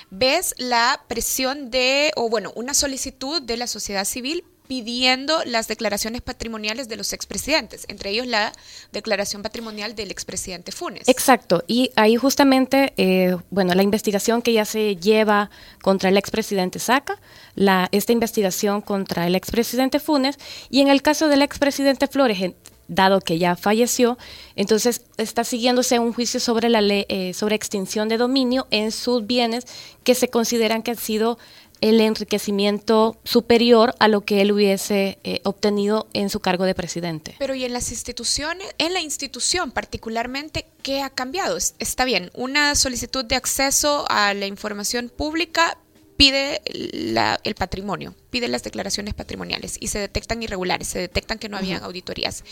ves 0.09 0.55
la 0.57 1.03
presión 1.07 1.71
de, 1.71 2.11
o 2.15 2.29
bueno, 2.29 2.51
una 2.55 2.73
solicitud 2.73 3.41
de 3.41 3.57
la 3.57 3.67
sociedad 3.67 4.05
civil 4.05 4.43
pidiendo 4.67 5.43
las 5.45 5.67
declaraciones 5.67 6.21
patrimoniales 6.21 6.87
de 6.87 6.95
los 6.95 7.13
expresidentes, 7.13 7.85
entre 7.89 8.11
ellos 8.11 8.27
la 8.27 8.53
declaración 8.91 9.41
patrimonial 9.41 9.95
del 9.95 10.09
expresidente 10.09 10.71
Funes. 10.71 11.07
Exacto, 11.07 11.63
y 11.67 11.91
ahí 11.95 12.15
justamente, 12.15 12.93
eh, 12.97 13.35
bueno, 13.49 13.73
la 13.73 13.83
investigación 13.83 14.41
que 14.41 14.53
ya 14.53 14.65
se 14.65 14.95
lleva 14.95 15.49
contra 15.81 16.09
el 16.09 16.17
expresidente 16.17 16.79
Saca, 16.79 17.19
la, 17.55 17.89
esta 17.91 18.13
investigación 18.13 18.81
contra 18.81 19.27
el 19.27 19.35
expresidente 19.35 19.99
Funes, 19.99 20.37
y 20.69 20.81
en 20.81 20.87
el 20.87 21.01
caso 21.01 21.27
del 21.27 21.41
expresidente 21.41 22.07
Flores, 22.07 22.53
dado 22.87 23.21
que 23.21 23.37
ya 23.37 23.55
falleció, 23.55 24.17
entonces 24.55 25.01
está 25.17 25.43
siguiéndose 25.43 25.99
un 25.99 26.13
juicio 26.13 26.39
sobre 26.39 26.69
la 26.69 26.81
ley 26.81 27.05
eh, 27.09 27.33
sobre 27.33 27.55
extinción 27.55 28.09
de 28.09 28.17
dominio 28.17 28.67
en 28.71 28.91
sus 28.91 29.25
bienes 29.25 29.65
que 30.03 30.15
se 30.15 30.29
consideran 30.29 30.83
que 30.83 30.91
han 30.91 30.97
sido 30.97 31.37
el 31.83 31.99
enriquecimiento 31.99 33.17
superior 33.25 33.93
a 33.99 34.07
lo 34.07 34.21
que 34.21 34.39
él 34.39 34.53
hubiese 34.53 35.19
eh, 35.25 35.41
obtenido 35.43 36.07
en 36.13 36.29
su 36.29 36.39
cargo 36.39 36.63
de 36.63 36.73
presidente. 36.73 37.35
Pero 37.39 37.55
y 37.55 37.65
en 37.65 37.73
las 37.73 37.91
instituciones, 37.91 38.73
en 38.77 38.93
la 38.93 39.01
institución 39.01 39.71
particularmente, 39.71 40.65
¿qué 40.81 41.01
ha 41.01 41.09
cambiado? 41.09 41.57
Está 41.57 42.05
bien, 42.05 42.31
una 42.33 42.75
solicitud 42.75 43.25
de 43.25 43.35
acceso 43.35 44.05
a 44.07 44.33
la 44.33 44.45
información 44.45 45.11
pública 45.13 45.77
pide 46.17 46.61
el 46.65 47.55
patrimonio, 47.55 48.15
pide 48.29 48.47
las 48.47 48.63
declaraciones 48.63 49.13
patrimoniales 49.13 49.77
y 49.79 49.87
se 49.87 49.99
detectan 49.99 50.43
irregulares, 50.43 50.87
se 50.87 50.99
detectan 50.99 51.39
que 51.39 51.49
no 51.49 51.57
habían 51.57 51.83
auditorías. 51.83 52.43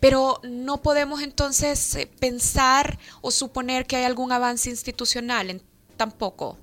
Pero 0.00 0.40
no 0.42 0.82
podemos 0.82 1.22
entonces 1.22 1.94
eh, 1.94 2.08
pensar 2.18 2.98
o 3.20 3.30
suponer 3.30 3.86
que 3.86 3.96
hay 3.96 4.04
algún 4.04 4.32
avance 4.32 4.70
institucional, 4.70 5.60
tampoco. 5.96 6.58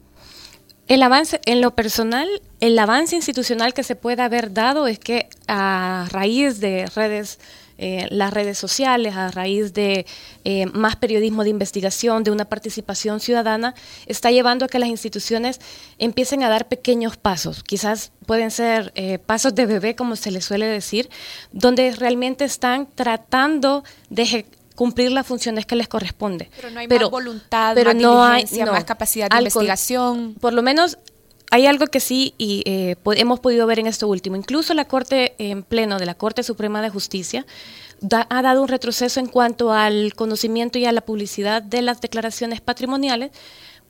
El 0.88 1.01
avance, 1.01 1.39
en 1.45 1.62
lo 1.62 1.75
personal, 1.75 2.27
el 2.60 2.77
avance 2.77 3.15
institucional 3.15 3.74
que 3.74 3.83
se 3.83 3.95
puede 3.95 4.22
haber 4.22 4.53
dado 4.53 4.88
es 4.88 5.00
que 5.00 5.29
a 5.48 6.07
raíz 6.12 6.60
de 6.60 6.86
redes, 6.93 7.39
eh, 7.86 8.08
las 8.12 8.32
redes 8.32 8.58
sociales, 8.58 9.13
a 9.18 9.30
raíz 9.30 9.74
de 9.74 10.06
eh, 10.46 10.68
más 10.68 10.96
periodismo 10.96 11.44
de 11.44 11.50
investigación, 11.50 12.24
de 12.24 12.32
una 12.32 12.46
participación 12.46 13.20
ciudadana, 13.20 13.75
está 14.06 14.32
llevando 14.32 14.63
a 14.63 14.68
que 14.70 14.80
las 14.80 14.88
instituciones 14.88 15.60
empiecen 15.98 16.44
a 16.44 16.50
dar 16.50 16.70
pequeños 16.70 17.18
pasos. 17.18 17.62
Quizás 17.62 18.13
pueden 18.25 18.52
ser 18.52 18.94
eh, 18.96 19.20
pasos 19.20 19.54
de 19.54 19.66
bebé, 19.66 19.98
como 19.98 20.16
se 20.16 20.32
les 20.32 20.46
suele 20.46 20.66
decir, 20.66 21.10
donde 21.52 21.92
realmente 21.92 22.46
están 22.46 22.88
tratando 22.96 23.84
de 24.10 24.46
cumplir 24.75 25.12
las 25.12 25.28
funciones 25.28 25.66
que 25.66 25.75
les 25.75 25.90
corresponde. 25.90 26.50
Pero 26.56 26.70
no 26.70 26.80
hay 26.80 26.88
más 26.88 27.10
voluntad, 27.10 27.75
pero 27.75 27.94
más 27.94 28.02
no 28.02 28.24
hay 28.24 28.46
más 28.66 28.86
capacidad 28.86 29.30
de 29.30 29.40
investigación. 29.40 30.36
Por 30.40 30.54
lo 30.54 30.62
menos 30.62 30.98
hay 31.53 31.67
algo 31.67 31.86
que 31.86 32.00
sí 32.00 32.33
y 32.39 32.63
eh, 32.65 32.95
hemos 33.15 33.39
podido 33.39 33.67
ver 33.67 33.77
en 33.77 33.86
esto 33.86 34.07
último. 34.07 34.36
Incluso 34.36 34.74
la 34.74 34.86
Corte 34.86 35.36
en 35.38 35.62
pleno 35.62 36.00
de 36.00 36.07
la 36.07 36.15
Corte 36.15 36.41
Suprema 36.41 36.81
de 36.81 36.89
Justicia 36.89 37.45
ha 38.12 38.41
dado 38.41 38.63
un 38.63 38.67
retroceso 38.67 39.19
en 39.19 39.27
cuanto 39.27 39.72
al 39.72 40.15
conocimiento 40.15 40.79
y 40.79 40.86
a 40.86 40.91
la 40.91 41.01
publicidad 41.01 41.62
de 41.62 41.83
las 41.83 42.01
declaraciones 42.01 42.60
patrimoniales 42.60 43.29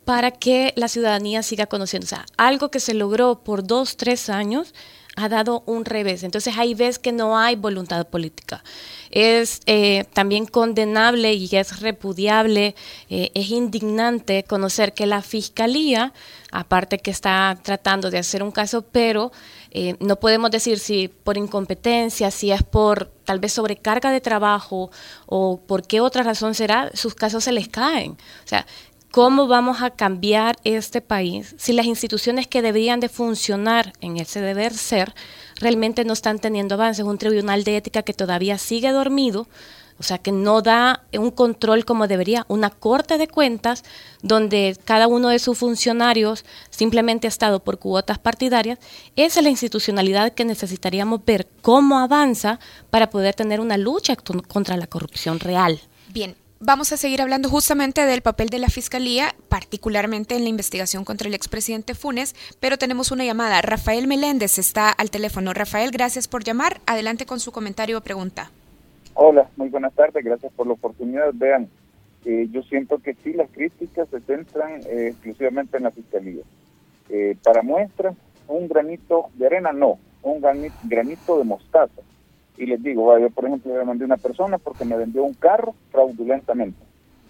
para 0.04 0.32
que 0.32 0.74
la 0.76 0.90
ciudadanía 0.90 1.42
siga 1.42 1.68
conociendo. 1.68 2.04
O 2.04 2.10
sea, 2.10 2.26
algo 2.36 2.70
que 2.70 2.82
se 2.82 2.94
logró 2.94 3.46
por 3.46 3.66
dos, 3.66 3.96
tres 3.96 4.30
años 4.30 4.74
ha 5.16 5.30
dado 5.30 5.64
un 5.66 5.86
revés. 5.86 6.24
Entonces 6.24 6.58
ahí 6.58 6.74
ves 6.74 7.00
que 7.00 7.12
no 7.12 7.38
hay 7.38 7.56
voluntad 7.56 8.08
política. 8.08 8.64
Es 9.12 9.62
eh, 9.68 10.06
también 10.14 10.46
condenable 10.46 11.34
y 11.34 11.48
es 11.56 11.82
repudiable, 11.82 12.76
eh, 13.10 13.30
es 13.36 13.50
indignante 13.52 14.44
conocer 14.44 14.94
que 14.94 15.06
la 15.06 15.22
Fiscalía, 15.22 16.14
aparte 16.52 16.98
que 16.98 17.12
está 17.12 17.58
tratando 17.62 18.10
de 18.10 18.18
hacer 18.18 18.42
un 18.42 18.52
caso, 18.52 18.82
pero 18.82 19.32
eh, 19.70 19.96
no 20.00 20.20
podemos 20.20 20.50
decir 20.50 20.80
si 20.80 21.08
por 21.08 21.38
incompetencia, 21.38 22.32
si 22.32 22.52
es 22.52 22.64
por 22.64 23.12
tal 23.26 23.40
vez 23.40 23.54
sobrecarga 23.54 24.12
de 24.12 24.22
trabajo 24.22 24.92
o 25.28 25.60
por 25.60 25.86
qué 25.86 26.02
otra 26.02 26.24
razón 26.24 26.56
será, 26.56 26.90
sus 26.94 27.14
casos 27.14 27.44
se 27.44 27.52
les 27.52 27.68
caen. 27.68 28.12
O 28.12 28.48
sea, 28.48 28.66
¿Cómo 29.14 29.46
vamos 29.46 29.84
a 29.84 29.92
cambiar 29.92 30.56
este 30.64 31.00
país 31.00 31.54
si 31.60 31.72
las 31.72 31.86
instituciones 31.86 32.48
que 32.48 32.64
deberían 32.64 33.00
de 33.00 33.10
funcionar 33.10 33.94
en 34.02 34.18
ese 34.18 34.42
deber 34.42 34.74
ser 34.74 35.14
realmente 35.58 36.04
no 36.04 36.14
están 36.14 36.40
teniendo 36.40 36.74
avances? 36.74 37.06
Un 37.06 37.20
tribunal 37.20 37.64
de 37.64 37.78
ética 37.78 38.02
que 38.02 38.16
todavía 38.16 38.58
sigue 38.58 38.90
dormido, 38.90 39.48
o 40.00 40.04
sea, 40.04 40.18
que 40.18 40.32
no 40.32 40.64
da 40.64 41.04
un 41.14 41.30
control 41.30 41.86
como 41.86 42.08
debería, 42.08 42.44
una 42.48 42.72
corte 42.72 43.20
de 43.20 43.28
cuentas 43.28 43.84
donde 44.24 44.76
cada 44.84 45.06
uno 45.06 45.30
de 45.30 45.38
sus 45.38 45.60
funcionarios 45.60 46.44
simplemente 46.72 47.28
ha 47.28 47.30
estado 47.30 47.64
por 47.64 47.78
cuotas 47.78 48.18
partidarias, 48.18 48.80
esa 49.16 49.42
es 49.42 49.44
la 49.44 49.52
institucionalidad 49.52 50.34
que 50.34 50.44
necesitaríamos 50.44 51.24
ver 51.24 51.48
cómo 51.62 52.00
avanza 52.00 52.60
para 52.90 53.12
poder 53.12 53.36
tener 53.36 53.60
una 53.60 53.78
lucha 53.78 54.16
contra 54.16 54.76
la 54.76 54.88
corrupción 54.88 55.40
real. 55.40 55.80
Bien, 56.10 56.36
Vamos 56.66 56.94
a 56.94 56.98
seguir 56.98 57.22
hablando 57.22 57.50
justamente 57.50 58.06
del 58.06 58.22
papel 58.22 58.48
de 58.48 58.58
la 58.58 58.70
Fiscalía, 58.70 59.36
particularmente 59.50 60.38
en 60.38 60.44
la 60.44 60.50
investigación 60.50 61.04
contra 61.04 61.28
el 61.28 61.34
expresidente 61.34 61.94
Funes, 61.94 62.36
pero 62.62 62.78
tenemos 62.78 63.12
una 63.12 63.26
llamada. 63.26 63.62
Rafael 63.62 64.08
Meléndez 64.08 64.58
está 64.58 64.90
al 64.90 65.12
teléfono. 65.12 65.54
Rafael, 65.54 65.92
gracias 65.92 66.30
por 66.30 66.46
llamar. 66.46 66.80
Adelante 66.86 67.26
con 67.26 67.42
su 67.42 67.52
comentario 67.52 67.98
o 67.98 68.02
pregunta. 68.02 68.50
Hola, 69.14 69.50
muy 69.58 69.68
buenas 69.68 69.92
tardes. 69.94 70.24
Gracias 70.24 70.54
por 70.54 70.66
la 70.66 70.72
oportunidad. 70.72 71.32
Vean, 71.34 71.68
eh, 72.24 72.48
yo 72.50 72.64
siento 72.64 72.98
que 73.00 73.14
sí, 73.16 73.34
las 73.34 73.52
críticas 73.52 74.08
se 74.08 74.22
centran 74.22 74.84
eh, 74.86 75.10
exclusivamente 75.10 75.76
en 75.76 75.84
la 75.84 75.92
Fiscalía. 75.92 76.44
Eh, 77.10 77.36
para 77.44 77.62
muestra, 77.62 78.14
un 78.48 78.70
granito 78.70 79.26
de 79.34 79.48
arena, 79.48 79.74
no, 79.74 80.00
un 80.22 80.40
granito 80.40 81.38
de 81.38 81.44
mostaza 81.44 82.02
y 82.58 82.66
les 82.66 82.82
digo, 82.82 83.18
yo 83.18 83.30
por 83.30 83.46
ejemplo 83.46 83.74
demandé 83.74 84.04
a 84.04 84.08
una 84.08 84.18
persona 84.18 84.58
porque 84.58 84.86
me 84.86 84.98
vendió 84.98 85.24
un 85.24 85.34
carro 85.34 85.74
fraudulentamente. 85.92 86.80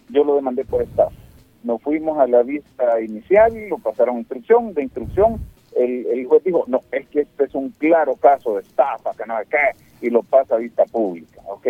Yo 0.10 0.24
lo 0.24 0.36
demandé 0.36 0.66
por 0.66 0.82
estafa. 0.82 1.16
Nos 1.64 1.82
fuimos 1.82 2.20
a 2.20 2.28
la 2.28 2.44
vista 2.44 3.00
inicial, 3.02 3.70
lo 3.70 3.78
pasaron 3.78 4.18
a 4.18 4.20
instrucción, 4.20 4.74
de 4.74 4.84
instrucción 4.84 5.40
el, 5.76 6.06
el 6.08 6.26
juez 6.26 6.44
dijo, 6.44 6.66
no, 6.68 6.82
es 6.92 7.08
que 7.08 7.22
este 7.22 7.46
es 7.46 7.56
un 7.56 7.70
claro 7.72 8.16
caso 8.16 8.56
de 8.56 8.62
estafa, 8.62 9.12
que 9.14 9.26
no 9.26 9.36
qué, 9.50 10.06
y 10.06 10.10
lo 10.10 10.24
pasa 10.24 10.56
a 10.56 10.60
vista 10.60 10.86
pública. 10.86 11.42
Ok, 11.48 11.68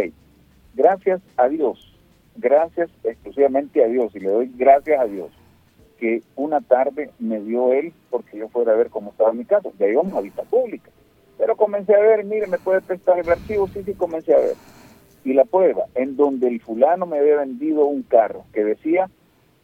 gracias 0.74 1.22
a 1.38 1.48
Dios, 1.48 1.96
gracias 2.36 2.90
exclusivamente 3.04 3.84
a 3.84 3.88
Dios, 3.88 4.16
y 4.16 4.20
le 4.20 4.30
doy 4.30 4.52
gracias 4.56 5.00
a 5.00 5.06
Dios, 5.06 5.30
que 5.98 6.22
una 6.36 6.60
tarde 6.62 7.12
me 7.20 7.40
dio 7.40 7.72
él 7.72 7.94
porque 8.10 8.38
yo 8.38 8.50
fuera 8.50 8.74
a 8.74 8.76
ver 8.76 8.90
cómo 8.90 9.12
estaba 9.12 9.32
mi 9.32 9.46
caso. 9.46 9.72
Ya 9.80 9.88
íbamos 9.88 10.14
a 10.14 10.22
vista 10.22 10.44
pública. 10.44 10.90
Pero 11.38 11.56
comencé 11.56 11.96
a 11.96 12.00
ver, 12.00 12.24
mire, 12.26 12.48
me 12.48 12.58
puede 12.60 12.82
prestar 12.82 13.20
el 13.20 13.30
archivo, 13.30 13.68
sí, 13.74 13.84
sí, 13.84 13.94
comencé 13.94 14.34
a 14.34 14.40
ver. 14.40 14.56
Y 15.24 15.34
la 15.34 15.46
prueba, 15.46 15.86
en 15.96 16.16
donde 16.16 16.48
el 16.48 16.62
fulano 16.62 17.06
me 17.06 17.20
había 17.20 17.38
vendido 17.38 17.86
un 17.86 18.04
carro 18.04 18.46
que 18.54 18.64
decía 18.64 19.10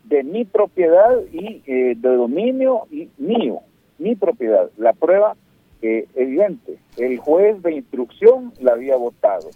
de 0.03 0.23
mi 0.23 0.45
propiedad 0.45 1.17
y 1.31 1.61
eh, 1.65 1.95
de 1.97 2.09
dominio 2.09 2.87
y 2.89 3.09
mío, 3.17 3.59
mi 3.97 4.15
propiedad. 4.15 4.69
La 4.77 4.93
prueba 4.93 5.35
eh, 5.81 6.07
evidente, 6.15 6.77
el 6.97 7.17
juez 7.19 7.61
de 7.61 7.73
instrucción 7.73 8.53
la 8.59 8.73
había 8.73 8.97
votado. 8.97 9.49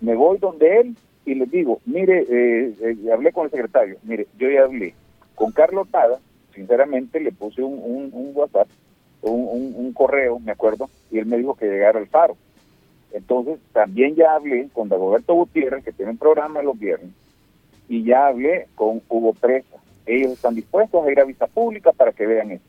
Me 0.00 0.16
voy 0.16 0.38
donde 0.38 0.80
él 0.80 0.96
y 1.24 1.34
le 1.34 1.46
digo, 1.46 1.80
mire, 1.84 2.26
eh, 2.28 2.74
eh, 2.80 3.12
hablé 3.12 3.32
con 3.32 3.44
el 3.44 3.50
secretario, 3.52 3.96
mire, 4.02 4.26
yo 4.36 4.50
ya 4.50 4.64
hablé 4.64 4.94
con 5.36 5.52
Carlos 5.52 5.86
Tada, 5.90 6.18
sinceramente 6.54 7.20
le 7.20 7.30
puse 7.30 7.62
un, 7.62 7.74
un, 7.74 8.10
un 8.12 8.32
WhatsApp 8.34 8.68
un, 9.30 9.92
correo, 9.92 10.38
me 10.40 10.52
acuerdo, 10.52 10.88
y 11.10 11.18
él 11.18 11.26
me 11.26 11.38
dijo 11.38 11.54
que 11.54 11.66
llegara 11.66 11.98
al 11.98 12.06
faro. 12.06 12.36
Entonces, 13.12 13.58
también 13.72 14.14
ya 14.14 14.34
hablé 14.34 14.68
con 14.72 14.88
Dagoberto 14.88 15.34
Gutiérrez, 15.34 15.84
que 15.84 15.92
tiene 15.92 16.12
un 16.12 16.18
programa 16.18 16.62
los 16.62 16.78
viernes, 16.78 17.10
y 17.88 18.04
ya 18.04 18.26
hablé 18.26 18.68
con 18.74 19.02
Hugo 19.08 19.34
Presa. 19.34 19.76
Ellos 20.06 20.32
están 20.32 20.54
dispuestos 20.54 21.04
a 21.04 21.10
ir 21.10 21.20
a 21.20 21.24
vista 21.24 21.46
pública 21.46 21.92
para 21.92 22.12
que 22.12 22.26
vean 22.26 22.52
esto. 22.52 22.68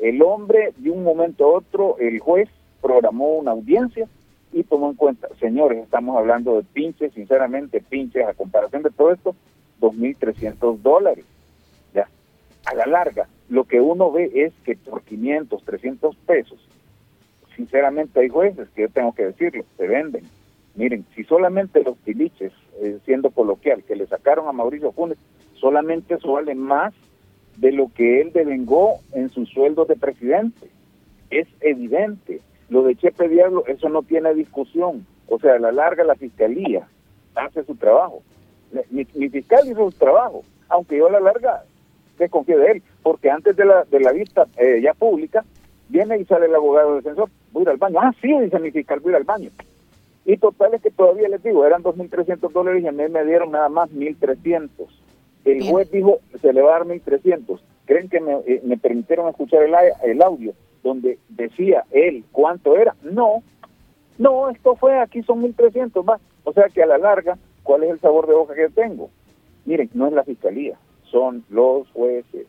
El 0.00 0.22
hombre, 0.22 0.72
de 0.76 0.90
un 0.90 1.02
momento 1.02 1.44
a 1.44 1.58
otro, 1.58 1.96
el 1.98 2.20
juez 2.20 2.48
programó 2.80 3.34
una 3.34 3.50
audiencia 3.50 4.06
y 4.52 4.64
tomó 4.64 4.90
en 4.90 4.96
cuenta, 4.96 5.28
señores, 5.38 5.82
estamos 5.82 6.16
hablando 6.16 6.56
de 6.56 6.62
pinches, 6.62 7.12
sinceramente, 7.12 7.80
pinches, 7.80 8.26
a 8.26 8.34
comparación 8.34 8.82
de 8.82 8.90
todo 8.90 9.12
esto, 9.12 9.34
2.300 9.80 10.78
dólares. 10.78 11.24
Ya, 11.94 12.08
a 12.64 12.74
la 12.74 12.86
larga, 12.86 13.28
lo 13.50 13.64
que 13.64 13.80
uno 13.80 14.10
ve 14.10 14.30
es 14.32 14.52
que 14.64 14.76
por 14.76 15.02
500, 15.02 15.62
300 15.64 16.16
pesos, 16.16 16.58
sinceramente 17.56 18.20
hay 18.20 18.28
jueces 18.28 18.68
que 18.70 18.82
yo 18.82 18.88
tengo 18.88 19.12
que 19.12 19.26
decirlo, 19.26 19.64
se 19.76 19.86
venden. 19.86 20.24
Miren, 20.76 21.04
si 21.14 21.24
solamente 21.24 21.82
los 21.82 21.98
tiliches, 21.98 22.52
eh, 22.80 22.98
siendo 23.04 23.30
coloquial, 23.30 23.82
que 23.82 23.96
le 23.96 24.06
sacaron 24.06 24.48
a 24.48 24.52
Mauricio 24.52 24.92
Funes, 24.92 25.18
solamente 25.54 26.14
eso 26.14 26.32
vale 26.32 26.54
más 26.54 26.94
de 27.56 27.72
lo 27.72 27.90
que 27.92 28.20
él 28.20 28.32
devengó 28.32 29.00
en 29.12 29.28
su 29.28 29.44
sueldo 29.46 29.84
de 29.84 29.96
presidente. 29.96 30.68
Es 31.28 31.48
evidente. 31.60 32.40
Lo 32.68 32.84
de 32.84 32.94
Chepe 32.94 33.28
Diablo, 33.28 33.64
eso 33.66 33.88
no 33.88 34.02
tiene 34.02 34.32
discusión. 34.32 35.04
O 35.28 35.38
sea, 35.40 35.54
a 35.54 35.58
la 35.58 35.72
larga 35.72 36.04
la 36.04 36.14
fiscalía 36.14 36.86
hace 37.34 37.64
su 37.64 37.74
trabajo. 37.74 38.22
Mi, 38.90 39.04
fiscal 39.04 39.68
hizo 39.68 39.90
su 39.90 39.98
trabajo, 39.98 40.44
aunque 40.68 40.98
yo 40.98 41.08
a 41.08 41.12
la 41.12 41.20
larga 41.20 41.64
desconfío 42.20 42.58
de 42.58 42.72
él, 42.72 42.82
porque 43.02 43.30
antes 43.30 43.56
de 43.56 43.64
la, 43.64 43.84
de 43.84 44.00
la 44.00 44.12
vista 44.12 44.46
eh, 44.56 44.80
ya 44.82 44.94
pública, 44.94 45.44
viene 45.88 46.18
y 46.18 46.24
sale 46.24 46.46
el 46.46 46.54
abogado 46.54 46.94
defensor, 46.94 47.28
voy 47.52 47.62
a 47.62 47.64
ir 47.64 47.68
al 47.70 47.76
baño. 47.76 47.98
Ah, 48.00 48.12
sí, 48.20 48.32
dice 48.38 48.58
mi 48.58 48.70
fiscal, 48.70 49.00
voy 49.00 49.10
a 49.10 49.12
ir 49.12 49.16
al 49.16 49.24
baño. 49.24 49.50
Y 50.24 50.36
total 50.36 50.74
es 50.74 50.82
que 50.82 50.90
todavía 50.90 51.28
les 51.28 51.42
digo, 51.42 51.66
eran 51.66 51.82
2.300 51.82 52.52
dólares 52.52 52.84
y 52.84 52.86
a 52.86 52.92
mí 52.92 53.02
me 53.08 53.24
dieron 53.24 53.50
nada 53.52 53.68
más 53.68 53.90
1.300. 53.90 54.70
El 55.44 55.64
juez 55.68 55.90
dijo, 55.90 56.18
se 56.40 56.52
le 56.52 56.62
va 56.62 56.76
a 56.76 56.78
dar 56.78 56.86
1.300. 56.86 57.58
¿Creen 57.86 58.08
que 58.08 58.20
me, 58.20 58.34
eh, 58.46 58.60
me 58.62 58.76
permitieron 58.76 59.28
escuchar 59.28 59.62
el, 59.62 59.74
el 60.04 60.22
audio 60.22 60.52
donde 60.82 61.18
decía 61.30 61.84
él 61.90 62.24
cuánto 62.30 62.76
era? 62.76 62.94
No, 63.02 63.42
no, 64.18 64.50
esto 64.50 64.76
fue, 64.76 64.98
aquí 64.98 65.22
son 65.22 65.42
1.300 65.42 66.04
más. 66.04 66.20
O 66.44 66.52
sea 66.52 66.68
que 66.68 66.82
a 66.82 66.86
la 66.86 66.98
larga, 66.98 67.38
¿cuál 67.62 67.84
es 67.84 67.90
el 67.90 68.00
sabor 68.00 68.26
de 68.26 68.34
boca 68.34 68.54
que 68.54 68.68
tengo? 68.68 69.10
Miren, 69.64 69.90
no 69.94 70.06
es 70.06 70.12
la 70.12 70.24
fiscalía, 70.24 70.78
son 71.10 71.44
los 71.48 71.88
jueces. 71.90 72.46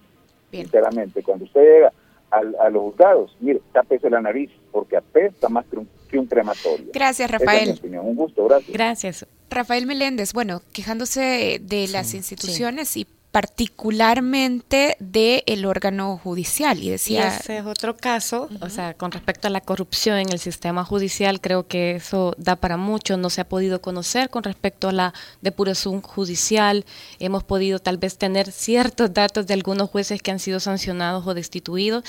Sinceramente, 0.51 1.23
cuando 1.23 1.45
usted 1.45 1.61
llega 1.61 1.93
a, 2.29 2.69
los 2.69 2.81
juzgados, 2.83 3.35
mire, 3.39 3.61
tápese 3.73 4.09
la 4.09 4.21
nariz, 4.21 4.49
porque 4.71 4.97
apesta 4.97 5.49
más 5.49 5.65
que 5.65 5.77
un, 5.77 5.89
que 6.09 6.19
un 6.19 6.27
crematorio. 6.27 6.87
Gracias, 6.93 7.29
Rafael. 7.29 7.79
Un 7.83 8.15
gusto, 8.15 8.45
gracias. 8.45 8.73
Gracias. 8.73 9.27
Rafael 9.49 9.85
Meléndez, 9.85 10.33
bueno, 10.33 10.61
quejándose 10.73 11.59
de 11.61 11.87
las 11.89 12.13
instituciones 12.13 12.95
y 12.97 13.05
particularmente 13.31 14.97
del 14.99 15.65
órgano 15.65 16.17
judicial. 16.17 16.83
Y 16.83 16.89
decía. 16.89 17.37
ese 17.37 17.59
es 17.59 17.65
otro 17.65 17.95
caso, 17.95 18.49
o 18.59 18.69
sea, 18.69 18.93
con 18.93 19.11
respecto 19.11 19.47
a 19.47 19.51
la 19.51 19.61
corrupción 19.61 20.17
en 20.17 20.31
el 20.31 20.39
sistema 20.39 20.83
judicial, 20.83 21.39
creo 21.39 21.65
que 21.65 21.91
eso 21.91 22.35
da 22.37 22.57
para 22.57 22.75
mucho. 22.75 23.15
No 23.15 23.29
se 23.29 23.41
ha 23.41 23.47
podido 23.47 23.81
conocer 23.81 24.29
con 24.29 24.43
respecto 24.43 24.89
a 24.89 24.91
la 24.91 25.13
depuración 25.41 26.01
judicial. 26.01 26.85
Hemos 27.19 27.43
podido 27.43 27.79
tal 27.79 27.97
vez 27.97 28.17
tener 28.17 28.51
ciertos 28.51 29.13
datos 29.13 29.47
de 29.47 29.53
algunos 29.53 29.89
jueces 29.89 30.21
que 30.21 30.31
han 30.31 30.39
sido 30.39 30.59
sancionados 30.59 31.25
o 31.25 31.33
destituidos. 31.33 32.03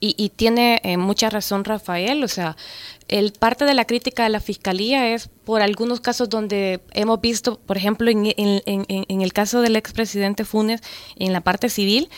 Y, 0.00 0.28
tiene 0.36 0.80
eh, 0.84 0.96
mucha 0.96 1.28
razón 1.28 1.64
Rafael, 1.64 2.22
o 2.22 2.28
sea, 2.28 2.56
el 3.08 3.32
parte 3.32 3.64
de 3.64 3.74
la 3.74 3.86
crítica 3.86 4.22
de 4.22 4.28
la 4.28 4.40
fiscalía 4.40 5.14
es 5.14 5.28
por 5.44 5.62
algunos 5.62 6.00
casos 6.00 6.28
donde 6.28 6.80
hemos 6.92 7.20
visto, 7.20 7.58
por 7.58 7.76
ejemplo, 7.76 8.10
en, 8.10 8.26
en, 8.36 8.62
en 8.66 9.20
el 9.22 9.32
caso 9.32 9.60
del 9.62 9.76
expresidente 9.76 10.44
Funes, 10.44 10.82
en 11.16 11.32
la 11.32 11.40
parte 11.40 11.70
civil, 11.70 12.10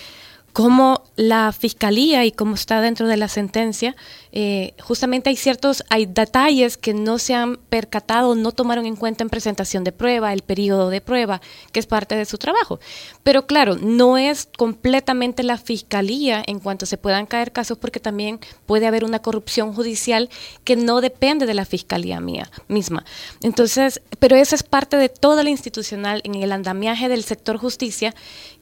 cómo 0.52 1.04
la 1.16 1.52
fiscalía 1.52 2.24
y 2.24 2.32
cómo 2.32 2.54
está 2.54 2.80
dentro 2.80 3.06
de 3.06 3.16
la 3.16 3.28
sentencia, 3.28 3.94
eh, 4.32 4.74
justamente 4.80 5.30
hay 5.30 5.36
ciertos, 5.36 5.84
hay 5.88 6.06
detalles 6.06 6.76
que 6.76 6.94
no 6.94 7.18
se 7.18 7.34
han 7.34 7.56
percatado, 7.56 8.34
no 8.34 8.52
tomaron 8.52 8.86
en 8.86 8.96
cuenta 8.96 9.22
en 9.22 9.30
presentación 9.30 9.84
de 9.84 9.92
prueba, 9.92 10.32
el 10.32 10.42
periodo 10.42 10.90
de 10.90 11.00
prueba, 11.00 11.40
que 11.72 11.80
es 11.80 11.86
parte 11.86 12.14
de 12.16 12.24
su 12.24 12.38
trabajo. 12.38 12.80
Pero 13.22 13.46
claro, 13.46 13.76
no 13.76 14.18
es 14.18 14.48
completamente 14.56 15.42
la 15.42 15.58
fiscalía 15.58 16.42
en 16.46 16.58
cuanto 16.58 16.86
se 16.86 16.98
puedan 16.98 17.26
caer 17.26 17.52
casos, 17.52 17.78
porque 17.78 18.00
también 18.00 18.40
puede 18.66 18.86
haber 18.86 19.04
una 19.04 19.20
corrupción 19.20 19.72
judicial 19.72 20.30
que 20.64 20.76
no 20.76 21.00
depende 21.00 21.46
de 21.46 21.54
la 21.54 21.64
fiscalía 21.64 22.20
mía 22.20 22.50
misma. 22.68 23.04
Entonces, 23.42 24.00
pero 24.18 24.36
esa 24.36 24.54
es 24.56 24.62
parte 24.62 24.96
de 24.96 25.08
todo 25.08 25.42
lo 25.42 25.48
institucional 25.48 26.20
en 26.24 26.34
el 26.34 26.52
andamiaje 26.52 27.08
del 27.08 27.24
sector 27.24 27.56
justicia 27.56 28.14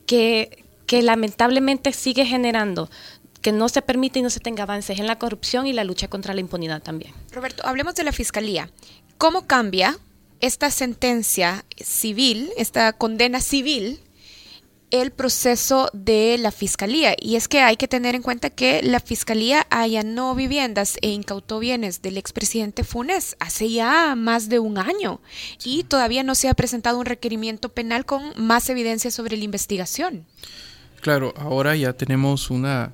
que 0.06 0.64
que 0.88 1.02
lamentablemente 1.02 1.92
sigue 1.92 2.24
generando 2.24 2.90
que 3.42 3.52
no 3.52 3.68
se 3.68 3.82
permite 3.82 4.18
y 4.18 4.22
no 4.22 4.30
se 4.30 4.40
tenga 4.40 4.64
avances 4.64 4.98
en 4.98 5.06
la 5.06 5.18
corrupción 5.18 5.66
y 5.66 5.72
la 5.74 5.84
lucha 5.84 6.08
contra 6.08 6.34
la 6.34 6.40
impunidad 6.40 6.82
también. 6.82 7.12
Roberto, 7.30 7.64
hablemos 7.64 7.94
de 7.94 8.04
la 8.04 8.10
Fiscalía. 8.10 8.70
¿Cómo 9.18 9.46
cambia 9.46 9.98
esta 10.40 10.70
sentencia 10.70 11.64
civil, 11.76 12.50
esta 12.56 12.94
condena 12.94 13.42
civil, 13.42 14.00
el 14.90 15.12
proceso 15.12 15.90
de 15.92 16.38
la 16.38 16.52
Fiscalía? 16.52 17.14
Y 17.20 17.36
es 17.36 17.48
que 17.48 17.60
hay 17.60 17.76
que 17.76 17.86
tener 17.86 18.14
en 18.14 18.22
cuenta 18.22 18.48
que 18.48 18.82
la 18.82 18.98
Fiscalía 18.98 19.66
allanó 19.68 20.34
viviendas 20.34 20.96
e 21.02 21.10
incautó 21.10 21.58
bienes 21.58 22.00
del 22.00 22.16
expresidente 22.16 22.82
Funes 22.82 23.36
hace 23.40 23.70
ya 23.70 24.14
más 24.16 24.48
de 24.48 24.58
un 24.58 24.78
año 24.78 25.20
y 25.62 25.84
todavía 25.84 26.22
no 26.22 26.34
se 26.34 26.48
ha 26.48 26.54
presentado 26.54 26.98
un 26.98 27.04
requerimiento 27.06 27.68
penal 27.68 28.06
con 28.06 28.32
más 28.36 28.70
evidencia 28.70 29.10
sobre 29.10 29.36
la 29.36 29.44
investigación. 29.44 30.26
Claro, 31.00 31.32
ahora 31.36 31.76
ya 31.76 31.92
tenemos 31.92 32.50
una, 32.50 32.92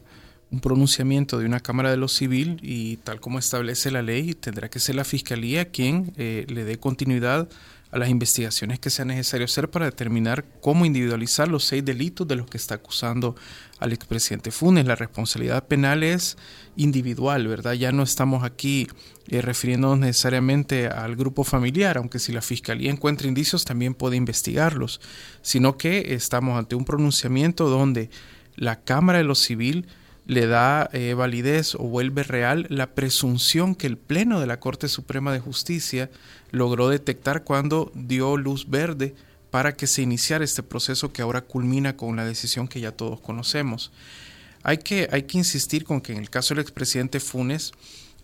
un 0.50 0.60
pronunciamiento 0.60 1.38
de 1.38 1.46
una 1.46 1.60
Cámara 1.60 1.90
de 1.90 1.96
lo 1.96 2.08
Civil 2.08 2.58
y 2.62 2.96
tal 2.98 3.20
como 3.20 3.38
establece 3.38 3.90
la 3.90 4.02
ley, 4.02 4.34
tendrá 4.34 4.68
que 4.68 4.78
ser 4.78 4.94
la 4.94 5.04
Fiscalía 5.04 5.70
quien 5.70 6.12
eh, 6.16 6.46
le 6.48 6.64
dé 6.64 6.78
continuidad 6.78 7.48
a 7.94 7.98
las 7.98 8.08
investigaciones 8.08 8.80
que 8.80 8.90
sea 8.90 9.04
necesario 9.04 9.44
hacer 9.44 9.70
para 9.70 9.84
determinar 9.84 10.44
cómo 10.60 10.84
individualizar 10.84 11.46
los 11.46 11.62
seis 11.62 11.84
delitos 11.84 12.26
de 12.26 12.34
los 12.34 12.48
que 12.48 12.56
está 12.56 12.74
acusando 12.74 13.36
al 13.78 13.92
expresidente 13.92 14.50
Funes. 14.50 14.84
La 14.84 14.96
responsabilidad 14.96 15.68
penal 15.68 16.02
es 16.02 16.36
individual, 16.74 17.46
¿verdad? 17.46 17.74
Ya 17.74 17.92
no 17.92 18.02
estamos 18.02 18.42
aquí 18.42 18.88
eh, 19.28 19.40
refiriéndonos 19.42 20.00
necesariamente 20.00 20.88
al 20.88 21.14
grupo 21.14 21.44
familiar, 21.44 21.96
aunque 21.96 22.18
si 22.18 22.32
la 22.32 22.42
fiscalía 22.42 22.90
encuentra 22.90 23.28
indicios 23.28 23.64
también 23.64 23.94
puede 23.94 24.16
investigarlos, 24.16 25.00
sino 25.40 25.78
que 25.78 26.14
estamos 26.14 26.58
ante 26.58 26.74
un 26.74 26.84
pronunciamiento 26.84 27.68
donde 27.68 28.10
la 28.56 28.82
Cámara 28.82 29.18
de 29.18 29.24
lo 29.24 29.36
Civil 29.36 29.86
le 30.26 30.46
da 30.46 30.88
eh, 30.92 31.14
validez 31.14 31.74
o 31.74 31.80
vuelve 31.80 32.22
real 32.22 32.66
la 32.70 32.94
presunción 32.94 33.74
que 33.74 33.86
el 33.86 33.98
Pleno 33.98 34.40
de 34.40 34.46
la 34.46 34.58
Corte 34.60 34.88
Suprema 34.88 35.32
de 35.32 35.40
Justicia 35.40 36.10
logró 36.50 36.88
detectar 36.88 37.44
cuando 37.44 37.92
dio 37.94 38.36
luz 38.36 38.70
verde 38.70 39.14
para 39.50 39.76
que 39.76 39.86
se 39.86 40.02
iniciara 40.02 40.44
este 40.44 40.62
proceso 40.62 41.12
que 41.12 41.22
ahora 41.22 41.42
culmina 41.42 41.96
con 41.96 42.16
la 42.16 42.24
decisión 42.24 42.68
que 42.68 42.80
ya 42.80 42.92
todos 42.92 43.20
conocemos. 43.20 43.92
Hay 44.62 44.78
que, 44.78 45.08
hay 45.12 45.24
que 45.24 45.38
insistir 45.38 45.84
con 45.84 46.00
que 46.00 46.12
en 46.12 46.18
el 46.18 46.30
caso 46.30 46.54
del 46.54 46.62
expresidente 46.62 47.20
Funes, 47.20 47.72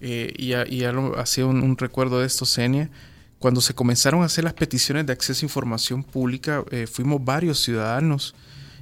eh, 0.01 0.33
y 0.37 0.49
ya, 0.49 0.93
lo, 0.93 1.19
hacía 1.19 1.45
un, 1.45 1.77
recuerdo 1.77 2.21
de 2.21 2.27
esto, 2.27 2.47
Senia, 2.47 2.91
cuando 3.39 3.61
se 3.61 3.75
comenzaron 3.75 4.23
a 4.23 4.27
hacer 4.27 4.45
las 4.45 4.55
peticiones 4.55 5.07
de 5.07 5.13
acceso 5.13 5.45
a 5.45 5.47
información 5.47 6.03
pública, 6.03 6.65
eh, 6.71 6.87
fuimos 6.87 7.23
varios 7.23 7.61
ciudadanos 7.61 8.35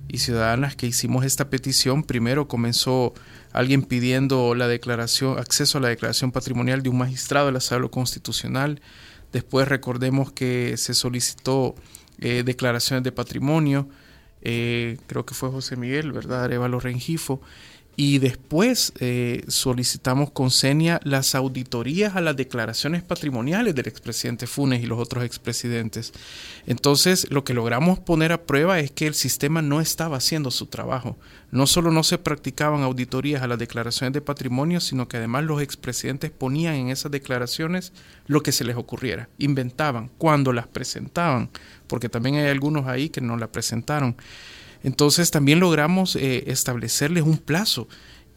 y 0.07 0.19
ciudadanas 0.19 0.77
que 0.77 0.87
hicimos 0.87 1.25
esta 1.25 1.51
petición. 1.51 2.03
Primero 2.05 2.49
comenzó 2.49 3.15
alguien 3.53 3.83
pidiendo 3.83 4.55
la 4.55 4.69
declaración, 4.69 5.39
acceso 5.39 5.79
a 5.79 5.81
la 5.81 5.89
declaración 5.89 6.33
patrimonial 6.33 6.83
de 6.83 6.91
un 6.91 6.99
magistrado 6.99 7.47
de 7.47 7.53
la 7.53 7.61
Constitucional. 7.91 8.81
Después 9.33 9.69
recordemos 9.69 10.33
que 10.33 10.77
se 10.77 10.95
solicitó 10.95 11.75
eh, 12.21 12.43
declaraciones 12.45 13.05
de 13.05 13.13
patrimonio. 13.13 13.89
Eh, 14.43 14.99
creo 15.07 15.27
que 15.27 15.35
fue 15.35 15.51
José 15.51 15.77
Miguel, 15.77 16.13
¿verdad? 16.13 16.45
Arevalo 16.45 16.81
Rengifo 16.81 17.41
y 18.01 18.19
después 18.19 18.93
eh, 19.01 19.43
solicitamos 19.49 20.31
con 20.31 20.53
Senia 20.53 21.01
las 21.03 21.35
auditorías 21.35 22.15
a 22.15 22.21
las 22.21 22.37
declaraciones 22.37 23.03
patrimoniales 23.03 23.75
del 23.75 23.89
expresidente 23.89 24.47
Funes 24.47 24.85
y 24.85 24.87
los 24.87 25.01
otros 25.01 25.25
expresidentes. 25.25 26.13
Entonces, 26.69 27.29
lo 27.33 27.43
que 27.43 27.55
logramos 27.55 27.99
poner 27.99 28.31
a 28.31 28.47
prueba 28.47 28.79
es 28.79 28.93
que 28.93 29.09
el 29.09 29.15
sistema 29.15 29.63
no 29.63 29.81
estaba 29.81 30.19
haciendo 30.19 30.53
su 30.53 30.67
trabajo. 30.67 31.19
No 31.51 31.67
solo 31.67 31.91
no 31.91 32.05
se 32.05 32.19
practicaban 32.19 32.85
auditorías 32.85 33.43
a 33.43 33.49
las 33.49 33.59
declaraciones 33.59 34.13
de 34.13 34.21
patrimonio, 34.21 34.79
sino 34.79 35.09
que 35.09 35.17
además 35.17 35.43
los 35.43 35.61
expresidentes 35.61 36.31
ponían 36.31 36.77
en 36.77 36.91
esas 36.91 37.11
declaraciones 37.11 37.93
lo 38.29 38.45
que 38.45 38.53
se 38.53 38.63
les 38.63 38.77
ocurriera, 38.77 39.29
inventaban 39.39 40.09
cuando 40.19 40.53
las 40.53 40.69
presentaban, 40.69 41.51
porque 41.89 42.09
también 42.09 42.37
hay 42.37 42.47
algunos 42.47 42.87
ahí 42.87 43.09
que 43.09 43.21
no 43.21 43.37
la 43.37 43.51
presentaron. 43.51 44.15
Entonces 44.83 45.31
también 45.31 45.61
logramos 45.61 46.17
eh, 46.17 46.45
establecerles 46.47 47.25
un 47.25 47.39
plazo 47.39 47.89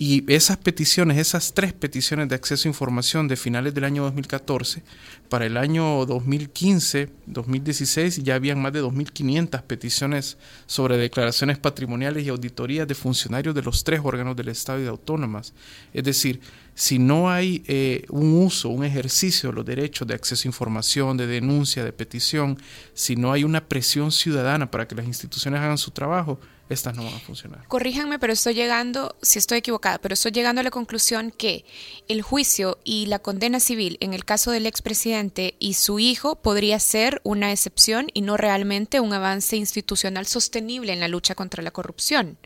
y 0.03 0.23
esas 0.33 0.57
peticiones, 0.57 1.19
esas 1.19 1.53
tres 1.53 1.73
peticiones 1.73 2.27
de 2.27 2.33
acceso 2.33 2.67
a 2.67 2.71
información 2.71 3.27
de 3.27 3.35
finales 3.35 3.75
del 3.75 3.83
año 3.83 4.01
2014, 4.01 4.81
para 5.29 5.45
el 5.45 5.57
año 5.57 6.07
2015, 6.07 7.07
2016 7.27 8.23
ya 8.23 8.33
habían 8.33 8.59
más 8.59 8.73
de 8.73 8.81
2.500 8.81 9.61
peticiones 9.61 10.39
sobre 10.65 10.97
declaraciones 10.97 11.59
patrimoniales 11.59 12.25
y 12.25 12.29
auditorías 12.29 12.87
de 12.87 12.95
funcionarios 12.95 13.53
de 13.53 13.61
los 13.61 13.83
tres 13.83 14.01
órganos 14.03 14.35
del 14.35 14.47
Estado 14.47 14.79
y 14.79 14.83
de 14.83 14.89
autónomas. 14.89 15.53
Es 15.93 16.03
decir, 16.03 16.41
si 16.81 16.97
no 16.97 17.29
hay 17.29 17.63
eh, 17.67 18.05
un 18.09 18.33
uso, 18.33 18.69
un 18.69 18.83
ejercicio 18.83 19.49
de 19.49 19.55
los 19.55 19.63
derechos 19.63 20.07
de 20.07 20.15
acceso 20.15 20.47
a 20.47 20.49
información, 20.49 21.15
de 21.15 21.27
denuncia, 21.27 21.85
de 21.85 21.93
petición, 21.93 22.57
si 22.95 23.15
no 23.15 23.31
hay 23.31 23.43
una 23.43 23.67
presión 23.67 24.11
ciudadana 24.11 24.71
para 24.71 24.87
que 24.87 24.95
las 24.95 25.05
instituciones 25.05 25.61
hagan 25.61 25.77
su 25.77 25.91
trabajo, 25.91 26.39
estas 26.69 26.95
no 26.95 27.03
van 27.03 27.13
a 27.13 27.19
funcionar. 27.19 27.67
Corríjanme, 27.67 28.17
pero 28.17 28.33
estoy 28.33 28.55
llegando, 28.55 29.15
si 29.21 29.37
estoy 29.37 29.59
equivocada, 29.59 29.99
pero 29.99 30.15
estoy 30.15 30.31
llegando 30.31 30.61
a 30.61 30.63
la 30.63 30.71
conclusión 30.71 31.29
que 31.29 31.65
el 32.07 32.23
juicio 32.23 32.79
y 32.83 33.05
la 33.05 33.19
condena 33.19 33.59
civil 33.59 33.97
en 33.99 34.15
el 34.15 34.25
caso 34.25 34.49
del 34.49 34.65
expresidente 34.65 35.53
y 35.59 35.75
su 35.75 35.99
hijo 35.99 36.37
podría 36.37 36.79
ser 36.79 37.21
una 37.23 37.51
excepción 37.51 38.07
y 38.11 38.21
no 38.21 38.37
realmente 38.37 38.99
un 38.99 39.13
avance 39.13 39.55
institucional 39.55 40.25
sostenible 40.25 40.93
en 40.93 40.99
la 40.99 41.07
lucha 41.07 41.35
contra 41.35 41.61
la 41.61 41.69
corrupción. 41.69 42.39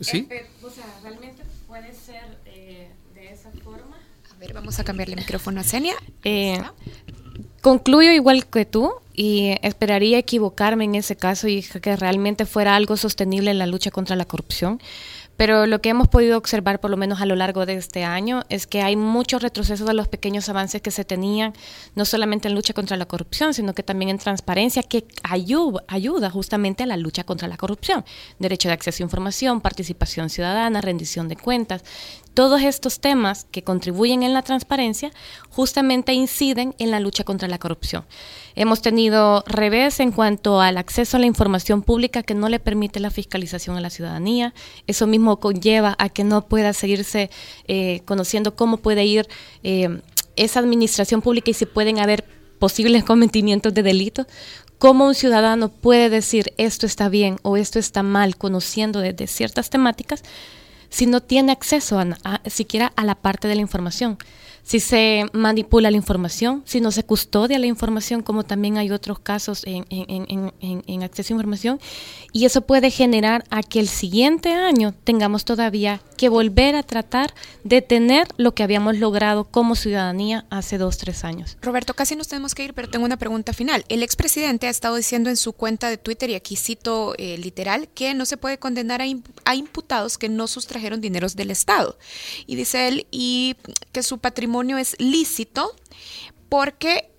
Sí. 0.00 0.26
O 0.62 0.70
sea, 0.70 0.86
realmente 1.02 1.42
puede 1.66 1.92
ser 1.92 2.38
eh, 2.46 2.88
de 3.14 3.32
esa 3.32 3.50
forma. 3.64 3.98
A 4.30 4.33
ver, 4.44 4.54
vamos 4.54 4.78
a 4.78 4.84
cambiarle 4.84 5.14
el 5.14 5.20
micrófono 5.20 5.60
a 5.60 5.64
Senia. 5.64 5.94
Concluyo 7.60 8.12
igual 8.12 8.46
que 8.46 8.66
tú 8.66 8.92
y 9.14 9.54
esperaría 9.62 10.18
equivocarme 10.18 10.84
en 10.84 10.96
ese 10.96 11.16
caso 11.16 11.48
y 11.48 11.62
que 11.62 11.96
realmente 11.96 12.44
fuera 12.44 12.76
algo 12.76 12.96
sostenible 12.96 13.50
en 13.50 13.58
la 13.58 13.66
lucha 13.66 13.90
contra 13.90 14.16
la 14.16 14.26
corrupción. 14.26 14.80
Pero 15.36 15.66
lo 15.66 15.80
que 15.80 15.88
hemos 15.88 16.06
podido 16.08 16.38
observar, 16.38 16.78
por 16.78 16.90
lo 16.90 16.96
menos 16.96 17.20
a 17.20 17.26
lo 17.26 17.34
largo 17.34 17.66
de 17.66 17.74
este 17.74 18.04
año, 18.04 18.44
es 18.50 18.68
que 18.68 18.82
hay 18.82 18.94
muchos 18.94 19.42
retrocesos 19.42 19.86
de 19.86 19.94
los 19.94 20.06
pequeños 20.06 20.48
avances 20.48 20.80
que 20.80 20.92
se 20.92 21.04
tenían, 21.04 21.54
no 21.96 22.04
solamente 22.04 22.46
en 22.46 22.54
lucha 22.54 22.72
contra 22.72 22.96
la 22.96 23.06
corrupción, 23.06 23.52
sino 23.52 23.74
que 23.74 23.82
también 23.82 24.10
en 24.10 24.18
transparencia, 24.18 24.82
que 24.84 25.06
ayuda, 25.24 25.82
ayuda 25.88 26.30
justamente 26.30 26.84
a 26.84 26.86
la 26.86 26.96
lucha 26.96 27.24
contra 27.24 27.48
la 27.48 27.56
corrupción. 27.56 28.04
Derecho 28.38 28.68
de 28.68 28.74
acceso 28.74 29.02
a 29.02 29.06
información, 29.06 29.60
participación 29.60 30.30
ciudadana, 30.30 30.80
rendición 30.80 31.26
de 31.28 31.36
cuentas. 31.36 31.82
Todos 32.34 32.62
estos 32.62 32.98
temas 32.98 33.46
que 33.52 33.62
contribuyen 33.62 34.24
en 34.24 34.34
la 34.34 34.42
transparencia 34.42 35.12
justamente 35.50 36.12
inciden 36.14 36.74
en 36.78 36.90
la 36.90 36.98
lucha 36.98 37.22
contra 37.22 37.46
la 37.46 37.58
corrupción. 37.58 38.04
Hemos 38.56 38.82
tenido 38.82 39.44
revés 39.46 40.00
en 40.00 40.10
cuanto 40.10 40.60
al 40.60 40.76
acceso 40.76 41.16
a 41.16 41.20
la 41.20 41.26
información 41.26 41.82
pública 41.82 42.24
que 42.24 42.34
no 42.34 42.48
le 42.48 42.58
permite 42.58 42.98
la 42.98 43.10
fiscalización 43.10 43.76
a 43.76 43.80
la 43.80 43.88
ciudadanía. 43.88 44.52
Eso 44.88 45.06
mismo 45.06 45.38
conlleva 45.38 45.94
a 46.00 46.08
que 46.08 46.24
no 46.24 46.48
pueda 46.48 46.72
seguirse 46.72 47.30
eh, 47.68 48.00
conociendo 48.04 48.56
cómo 48.56 48.78
puede 48.78 49.04
ir 49.04 49.28
eh, 49.62 50.00
esa 50.34 50.58
administración 50.58 51.22
pública 51.22 51.52
y 51.52 51.54
si 51.54 51.66
pueden 51.66 52.00
haber 52.00 52.24
posibles 52.58 53.04
cometimientos 53.12 53.72
de 53.72 53.84
delitos. 53.84 54.26
¿Cómo 54.78 55.06
un 55.06 55.14
ciudadano 55.14 55.68
puede 55.68 56.10
decir 56.10 56.52
esto 56.56 56.84
está 56.84 57.08
bien 57.08 57.36
o 57.42 57.56
esto 57.56 57.78
está 57.78 58.02
mal 58.02 58.36
conociendo 58.36 58.98
desde 58.98 59.28
ciertas 59.28 59.70
temáticas? 59.70 60.24
Si 60.94 61.06
no 61.06 61.20
tiene 61.20 61.50
acceso 61.50 61.98
a, 61.98 62.40
siquiera 62.48 62.92
a 62.94 63.04
la 63.04 63.16
parte 63.16 63.48
de 63.48 63.56
la 63.56 63.60
información 63.60 64.16
si 64.64 64.80
se 64.80 65.26
manipula 65.32 65.90
la 65.90 65.96
información, 65.96 66.62
si 66.64 66.80
no 66.80 66.90
se 66.90 67.04
custodia 67.04 67.58
la 67.58 67.66
información, 67.66 68.22
como 68.22 68.44
también 68.44 68.78
hay 68.78 68.90
otros 68.90 69.18
casos 69.18 69.62
en, 69.66 71.02
acceso 71.02 71.32
a 71.32 71.36
información, 71.36 71.80
y 72.32 72.46
eso 72.46 72.62
puede 72.62 72.90
generar 72.90 73.44
a 73.50 73.62
que 73.62 73.78
el 73.78 73.88
siguiente 73.88 74.52
año 74.54 74.94
tengamos 75.04 75.44
todavía 75.44 76.00
que 76.16 76.30
volver 76.30 76.76
a 76.76 76.82
tratar 76.82 77.34
de 77.62 77.82
tener 77.82 78.26
lo 78.38 78.54
que 78.54 78.62
habíamos 78.62 78.96
logrado 78.96 79.44
como 79.44 79.76
ciudadanía 79.76 80.46
hace 80.48 80.78
dos, 80.78 80.96
tres 80.96 81.24
años. 81.24 81.58
Roberto, 81.60 81.92
casi 81.92 82.16
nos 82.16 82.28
tenemos 82.28 82.54
que 82.54 82.64
ir, 82.64 82.72
pero 82.72 82.88
tengo 82.88 83.04
una 83.04 83.18
pregunta 83.18 83.52
final. 83.52 83.84
El 83.90 84.02
expresidente 84.02 84.66
ha 84.66 84.70
estado 84.70 84.96
diciendo 84.96 85.28
en 85.28 85.36
su 85.36 85.52
cuenta 85.52 85.90
de 85.90 85.98
Twitter, 85.98 86.30
y 86.30 86.34
aquí 86.36 86.56
cito 86.56 87.14
eh, 87.18 87.36
literal, 87.36 87.88
que 87.94 88.14
no 88.14 88.24
se 88.24 88.38
puede 88.38 88.58
condenar 88.58 89.02
a, 89.02 89.04
a 89.44 89.54
imputados 89.54 90.16
que 90.16 90.30
no 90.30 90.46
sustrajeron 90.46 91.02
dineros 91.02 91.36
del 91.36 91.50
Estado. 91.50 91.98
Y 92.46 92.56
dice 92.56 92.88
él, 92.88 93.06
y 93.10 93.56
que 93.92 94.02
su 94.02 94.18
patrimonio 94.18 94.53
es 94.62 94.96
lícito 94.98 95.74
porque 96.48 97.10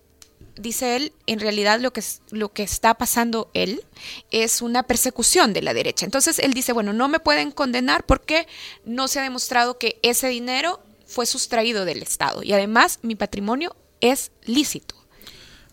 dice 0.57 0.95
él, 0.95 1.13
en 1.27 1.39
realidad 1.39 1.79
lo 1.79 1.91
que, 1.91 2.01
lo 2.31 2.53
que 2.53 2.63
está 2.63 2.93
pasando 2.93 3.49
él 3.53 3.83
es 4.31 4.61
una 4.61 4.83
persecución 4.83 5.53
de 5.53 5.61
la 5.61 5.73
derecha. 5.73 6.05
Entonces 6.05 6.39
él 6.39 6.53
dice, 6.53 6.71
bueno, 6.73 6.93
no 6.93 7.07
me 7.07 7.19
pueden 7.19 7.51
condenar 7.51 8.05
porque 8.05 8.47
no 8.85 9.07
se 9.07 9.19
ha 9.19 9.23
demostrado 9.23 9.77
que 9.77 9.99
ese 10.01 10.29
dinero 10.29 10.81
fue 11.05 11.25
sustraído 11.25 11.85
del 11.85 12.01
Estado 12.01 12.41
y 12.41 12.53
además 12.53 12.99
mi 13.01 13.15
patrimonio 13.15 13.75
es 14.01 14.31
lícito. 14.45 14.95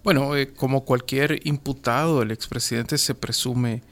Bueno, 0.03 0.37
eh, 0.37 0.53
como 0.53 0.85
cualquier 0.85 1.47
imputado, 1.47 2.23
el 2.23 2.33
expresidente 2.33 2.99
se 2.99 3.15
presume 3.15 3.83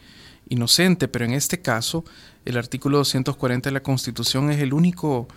inocente, 0.48 1.06
pero 1.06 1.24
en 1.24 1.32
este 1.32 1.62
caso 1.62 2.04
el 2.44 2.56
artículo 2.56 2.98
240 2.98 3.68
de 3.68 3.72
la 3.72 3.82
Constitución 3.82 4.50
es 4.50 4.60
el 4.60 4.72
único 4.72 5.28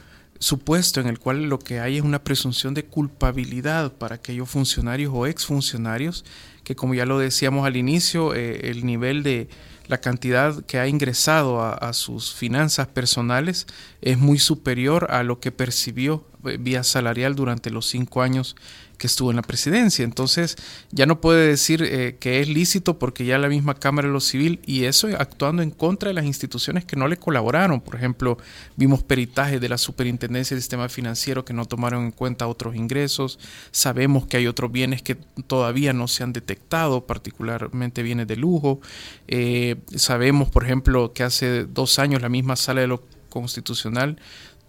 supuesto 0.44 1.00
en 1.00 1.08
el 1.08 1.20
cual 1.20 1.44
lo 1.44 1.58
que 1.58 1.80
hay 1.80 1.98
es 1.98 2.04
una 2.04 2.24
presunción 2.24 2.74
de 2.74 2.86
culpabilidad 2.86 3.94
para 3.94 4.16
aquellos 4.16 4.50
funcionarios 4.50 5.12
o 5.14 5.26
exfuncionarios 5.26 6.26
que 6.64 6.76
como 6.76 6.94
ya 6.94 7.06
lo 7.06 7.20
decíamos 7.20 7.66
al 7.66 7.76
inicio, 7.76 8.34
eh, 8.34 8.70
el 8.70 8.86
nivel 8.86 9.24
de 9.24 9.50
la 9.88 10.00
cantidad 10.00 10.64
que 10.66 10.80
ha 10.80 10.88
ingresado 10.88 11.62
a, 11.62 11.92
sus 11.92 12.34
finanzas 12.34 12.88
personales 12.88 13.68
es 14.02 14.18
muy 14.18 14.40
superior 14.40 15.08
a 15.12 15.24
lo 15.24 15.42
que 15.42 15.52
percibió 15.52 16.26
eh, 16.46 16.58
vía 16.58 16.84
salarial 16.84 17.36
durante 17.36 17.70
los 17.70 17.88
cinco 17.88 18.22
años 18.22 18.56
que 19.04 19.08
estuvo 19.08 19.32
en 19.32 19.36
la 19.36 19.42
presidencia. 19.42 20.06
Entonces 20.06 20.56
ya 20.92 21.06
no 21.06 21.20
puede 21.20 21.46
decir 21.46 21.84
eh, 21.84 22.16
que 22.22 22.40
es 22.40 22.48
lícito 22.48 23.00
porque 23.00 23.26
ya 23.26 23.38
la 23.38 23.50
misma 23.50 23.74
Cámara 23.74 24.08
de 24.08 24.14
lo 24.14 24.22
Civil 24.22 24.62
y 24.66 24.86
eso 24.86 25.10
actuando 25.20 25.62
en 25.62 25.72
contra 25.72 26.08
de 26.08 26.14
las 26.14 26.24
instituciones 26.24 26.86
que 26.86 26.96
no 26.96 27.10
le 27.10 27.18
colaboraron. 27.18 27.82
Por 27.82 27.98
ejemplo, 27.98 28.38
vimos 28.78 29.04
peritajes 29.04 29.60
de 29.60 29.68
la 29.68 29.78
Superintendencia 29.78 30.56
del 30.56 30.62
Sistema 30.62 30.88
Financiero 30.88 31.44
que 31.44 31.52
no 31.52 31.66
tomaron 31.66 32.06
en 32.06 32.12
cuenta 32.12 32.48
otros 32.48 32.78
ingresos. 32.78 33.40
Sabemos 33.72 34.26
que 34.26 34.38
hay 34.38 34.48
otros 34.48 34.72
bienes 34.72 35.02
que 35.02 35.16
todavía 35.48 35.92
no 35.92 36.08
se 36.08 36.24
han 36.24 36.32
detectado, 36.32 37.06
particularmente 37.06 38.04
bienes 38.04 38.28
de 38.28 38.38
lujo. 38.38 38.80
Eh, 39.28 39.82
sabemos, 39.98 40.50
por 40.50 40.64
ejemplo, 40.64 41.12
que 41.12 41.24
hace 41.24 41.66
dos 41.66 42.00
años 42.00 42.22
la 42.22 42.30
misma 42.30 42.56
Sala 42.56 42.80
de 42.80 42.88
lo 42.88 43.04
Constitucional 43.28 44.18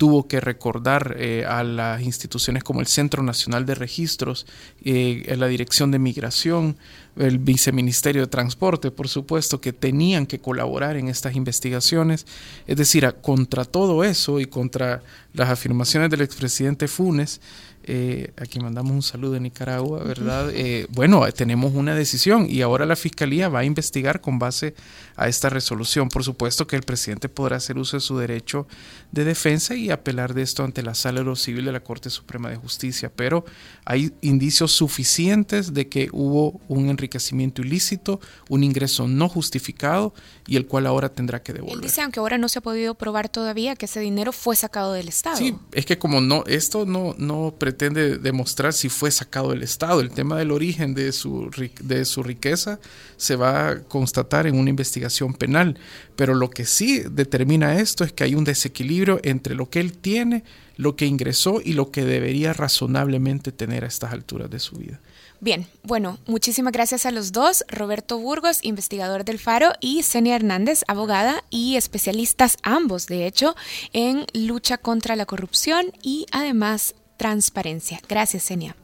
tuvo 0.05 0.29
que 0.29 0.39
recordar 0.39 1.17
eh, 1.19 1.47
a 1.49 1.65
las 1.65 2.03
instituciones 2.03 2.63
como 2.63 2.83
el 2.83 2.87
Centro 2.87 3.23
Nacional 3.23 3.65
de 3.65 3.75
Registros, 3.75 4.45
eh, 4.85 5.35
la 5.39 5.47
Dirección 5.47 5.91
de 5.91 5.99
Migración, 5.99 6.77
el 7.17 7.39
Viceministerio 7.39 8.21
de 8.21 8.27
Transporte, 8.27 8.91
por 8.91 9.09
supuesto, 9.09 9.63
que 9.63 9.73
tenían 9.73 10.27
que 10.27 10.41
colaborar 10.41 10.99
en 10.99 11.09
estas 11.09 11.37
investigaciones. 11.37 12.27
Es 12.67 12.77
decir, 12.77 13.11
contra 13.23 13.65
todo 13.65 14.05
eso 14.05 14.41
y 14.41 14.45
contra 14.45 15.03
las 15.33 15.49
afirmaciones 15.49 16.11
del 16.11 16.21
expresidente 16.21 16.87
Funes, 16.87 17.41
eh, 17.87 18.33
aquí 18.37 18.61
mandamos 18.61 18.93
un 18.93 19.03
saludo 19.03 19.33
de 19.33 19.41
Nicaragua, 19.41 20.03
¿verdad? 20.03 20.51
Eh, 20.55 20.87
bueno, 20.91 21.31
tenemos 21.33 21.75
una 21.75 21.95
decisión 21.95 22.47
y 22.49 22.63
ahora 22.63 22.87
la 22.87 22.97
Fiscalía 22.97 23.49
va 23.49 23.61
a 23.61 23.65
investigar 23.65 24.21
con 24.21 24.39
base 24.39 24.75
a 25.17 25.29
esta 25.29 25.51
resolución. 25.51 26.09
Por 26.09 26.25
supuesto 26.25 26.67
que 26.67 26.77
el 26.77 26.83
presidente 26.83 27.29
podrá 27.29 27.57
hacer 27.57 27.77
uso 27.77 27.99
de 27.99 28.01
su 28.01 28.17
derecho 28.17 28.67
de 29.13 29.25
defensa 29.25 29.75
y 29.75 29.91
apelar 29.91 30.33
de 30.33 30.43
esto 30.43 30.65
ante 30.65 30.83
la 30.83 30.95
Sala 30.95 31.21
de 31.21 31.27
lo 31.27 31.37
Civil 31.37 31.67
de 31.67 31.73
la 31.73 31.81
Corte 31.81 32.09
Suprema 32.09 32.49
de 32.49 32.57
Justicia, 32.57 33.13
pero 33.15 33.45
hay 33.85 34.13
indicios 34.23 34.73
suficientes 34.73 35.75
de 35.75 35.89
que 35.89 36.09
hubo 36.13 36.61
un 36.69 36.89
enriquecimiento 36.89 37.61
ilícito, 37.61 38.21
un 38.49 38.65
ingreso 38.65 39.09
no 39.09 39.29
justificado 39.29 40.15
y 40.47 40.57
el 40.57 40.67
cual 40.67 40.87
ahora 40.87 41.09
tendrá 41.09 41.43
que 41.43 41.53
devolver. 41.53 41.77
Él 41.77 41.81
dice, 41.81 42.03
aunque 42.03 42.21
ahora 42.21 42.37
no 42.37 42.49
se 42.49 42.59
ha 42.59 42.63
podido 42.63 42.95
probar 42.95 43.29
todavía 43.29 43.77
que 43.77 43.87
ese 43.87 44.01
dinero 44.01 44.33
fue 44.33 44.57
sacado 44.57 44.93
del 44.93 45.09
Estado. 45.09 45.37
Sí, 45.37 45.57
es 45.73 45.87
que 45.87 45.99
como 45.99 46.21
no, 46.21 46.45
esto 46.47 46.85
no, 46.85 47.15
no 47.19 47.55
pretende 47.59 48.19
demostrar 48.19 48.73
si 48.73 48.89
fue 48.89 49.11
sacado 49.11 49.51
del 49.51 49.63
Estado. 49.63 50.01
El 50.01 50.11
tema 50.11 50.37
del 50.37 50.51
origen 50.51 50.95
de 50.95 51.13
su, 51.13 51.51
de 51.81 52.05
su 52.05 52.23
riqueza 52.23 52.79
se 53.17 53.37
va 53.37 53.69
a 53.69 53.81
constatar 53.81 54.47
en 54.47 54.59
una 54.59 54.71
investigación 54.71 55.33
penal. 55.33 55.79
Pero 56.17 56.35
lo 56.35 56.51
que 56.51 56.67
sí 56.67 57.03
determina 57.11 57.81
esto 57.81 58.05
es 58.05 58.13
que 58.13 58.25
hay 58.25 58.35
un 58.35 58.45
desequilibrio 58.45 59.21
entre 59.23 59.55
lo 59.55 59.71
que 59.71 59.81
él 59.81 59.97
tiene, 59.97 60.45
lo 60.77 60.97
que 60.97 61.07
ingresó 61.07 61.61
y 61.65 61.73
lo 61.73 61.91
que 61.91 62.05
debería 62.05 62.53
razonablemente 62.53 63.51
tener 63.51 63.85
a 63.85 63.89
estas 63.89 64.13
alturas 64.13 64.51
de 64.51 64.59
su 64.59 64.77
vida. 64.77 65.01
Bien, 65.45 65.67
bueno, 65.83 66.17
muchísimas 66.27 66.73
gracias 66.73 67.05
a 67.05 67.11
los 67.11 67.31
dos, 67.31 67.67
Roberto 67.69 68.17
Burgos, 68.17 68.61
investigador 68.63 69.27
del 69.27 69.39
Faro, 69.39 69.75
y 69.79 70.03
Senia 70.03 70.37
Hernández, 70.37 70.85
abogada 70.89 71.45
y 71.51 71.77
especialistas 71.77 72.57
ambos, 72.63 73.09
de 73.09 73.27
hecho, 73.27 73.55
en 73.93 74.25
lucha 74.33 74.79
contra 74.79 75.17
la 75.17 75.27
corrupción 75.27 75.93
y 76.01 76.25
además 76.33 76.95
transparencia. 77.19 78.01
Gracias, 78.09 78.45
Senia. 78.45 78.75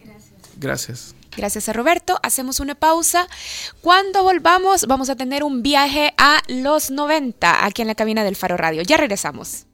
Gracias. 0.59 1.15
Gracias 1.35 1.71
a 1.71 1.73
Roberto. 1.73 2.21
Hacemos 2.23 2.61
una 2.61 2.75
pausa. 2.75 3.27
Cuando 3.81 4.23
volvamos, 4.23 4.87
vamos 4.87 5.09
a 5.09 5.17
tener 5.17 5.43
un 5.43 5.63
viaje 5.63 6.13
a 6.19 6.43
los 6.47 6.91
90 6.91 7.65
aquí 7.65 7.81
en 7.81 7.89
la 7.89 7.95
cabina 7.95 8.23
del 8.23 8.37
Faro 8.37 8.59
Radio. 8.59 8.83
Ya 8.83 8.99
regresamos. 8.99 9.65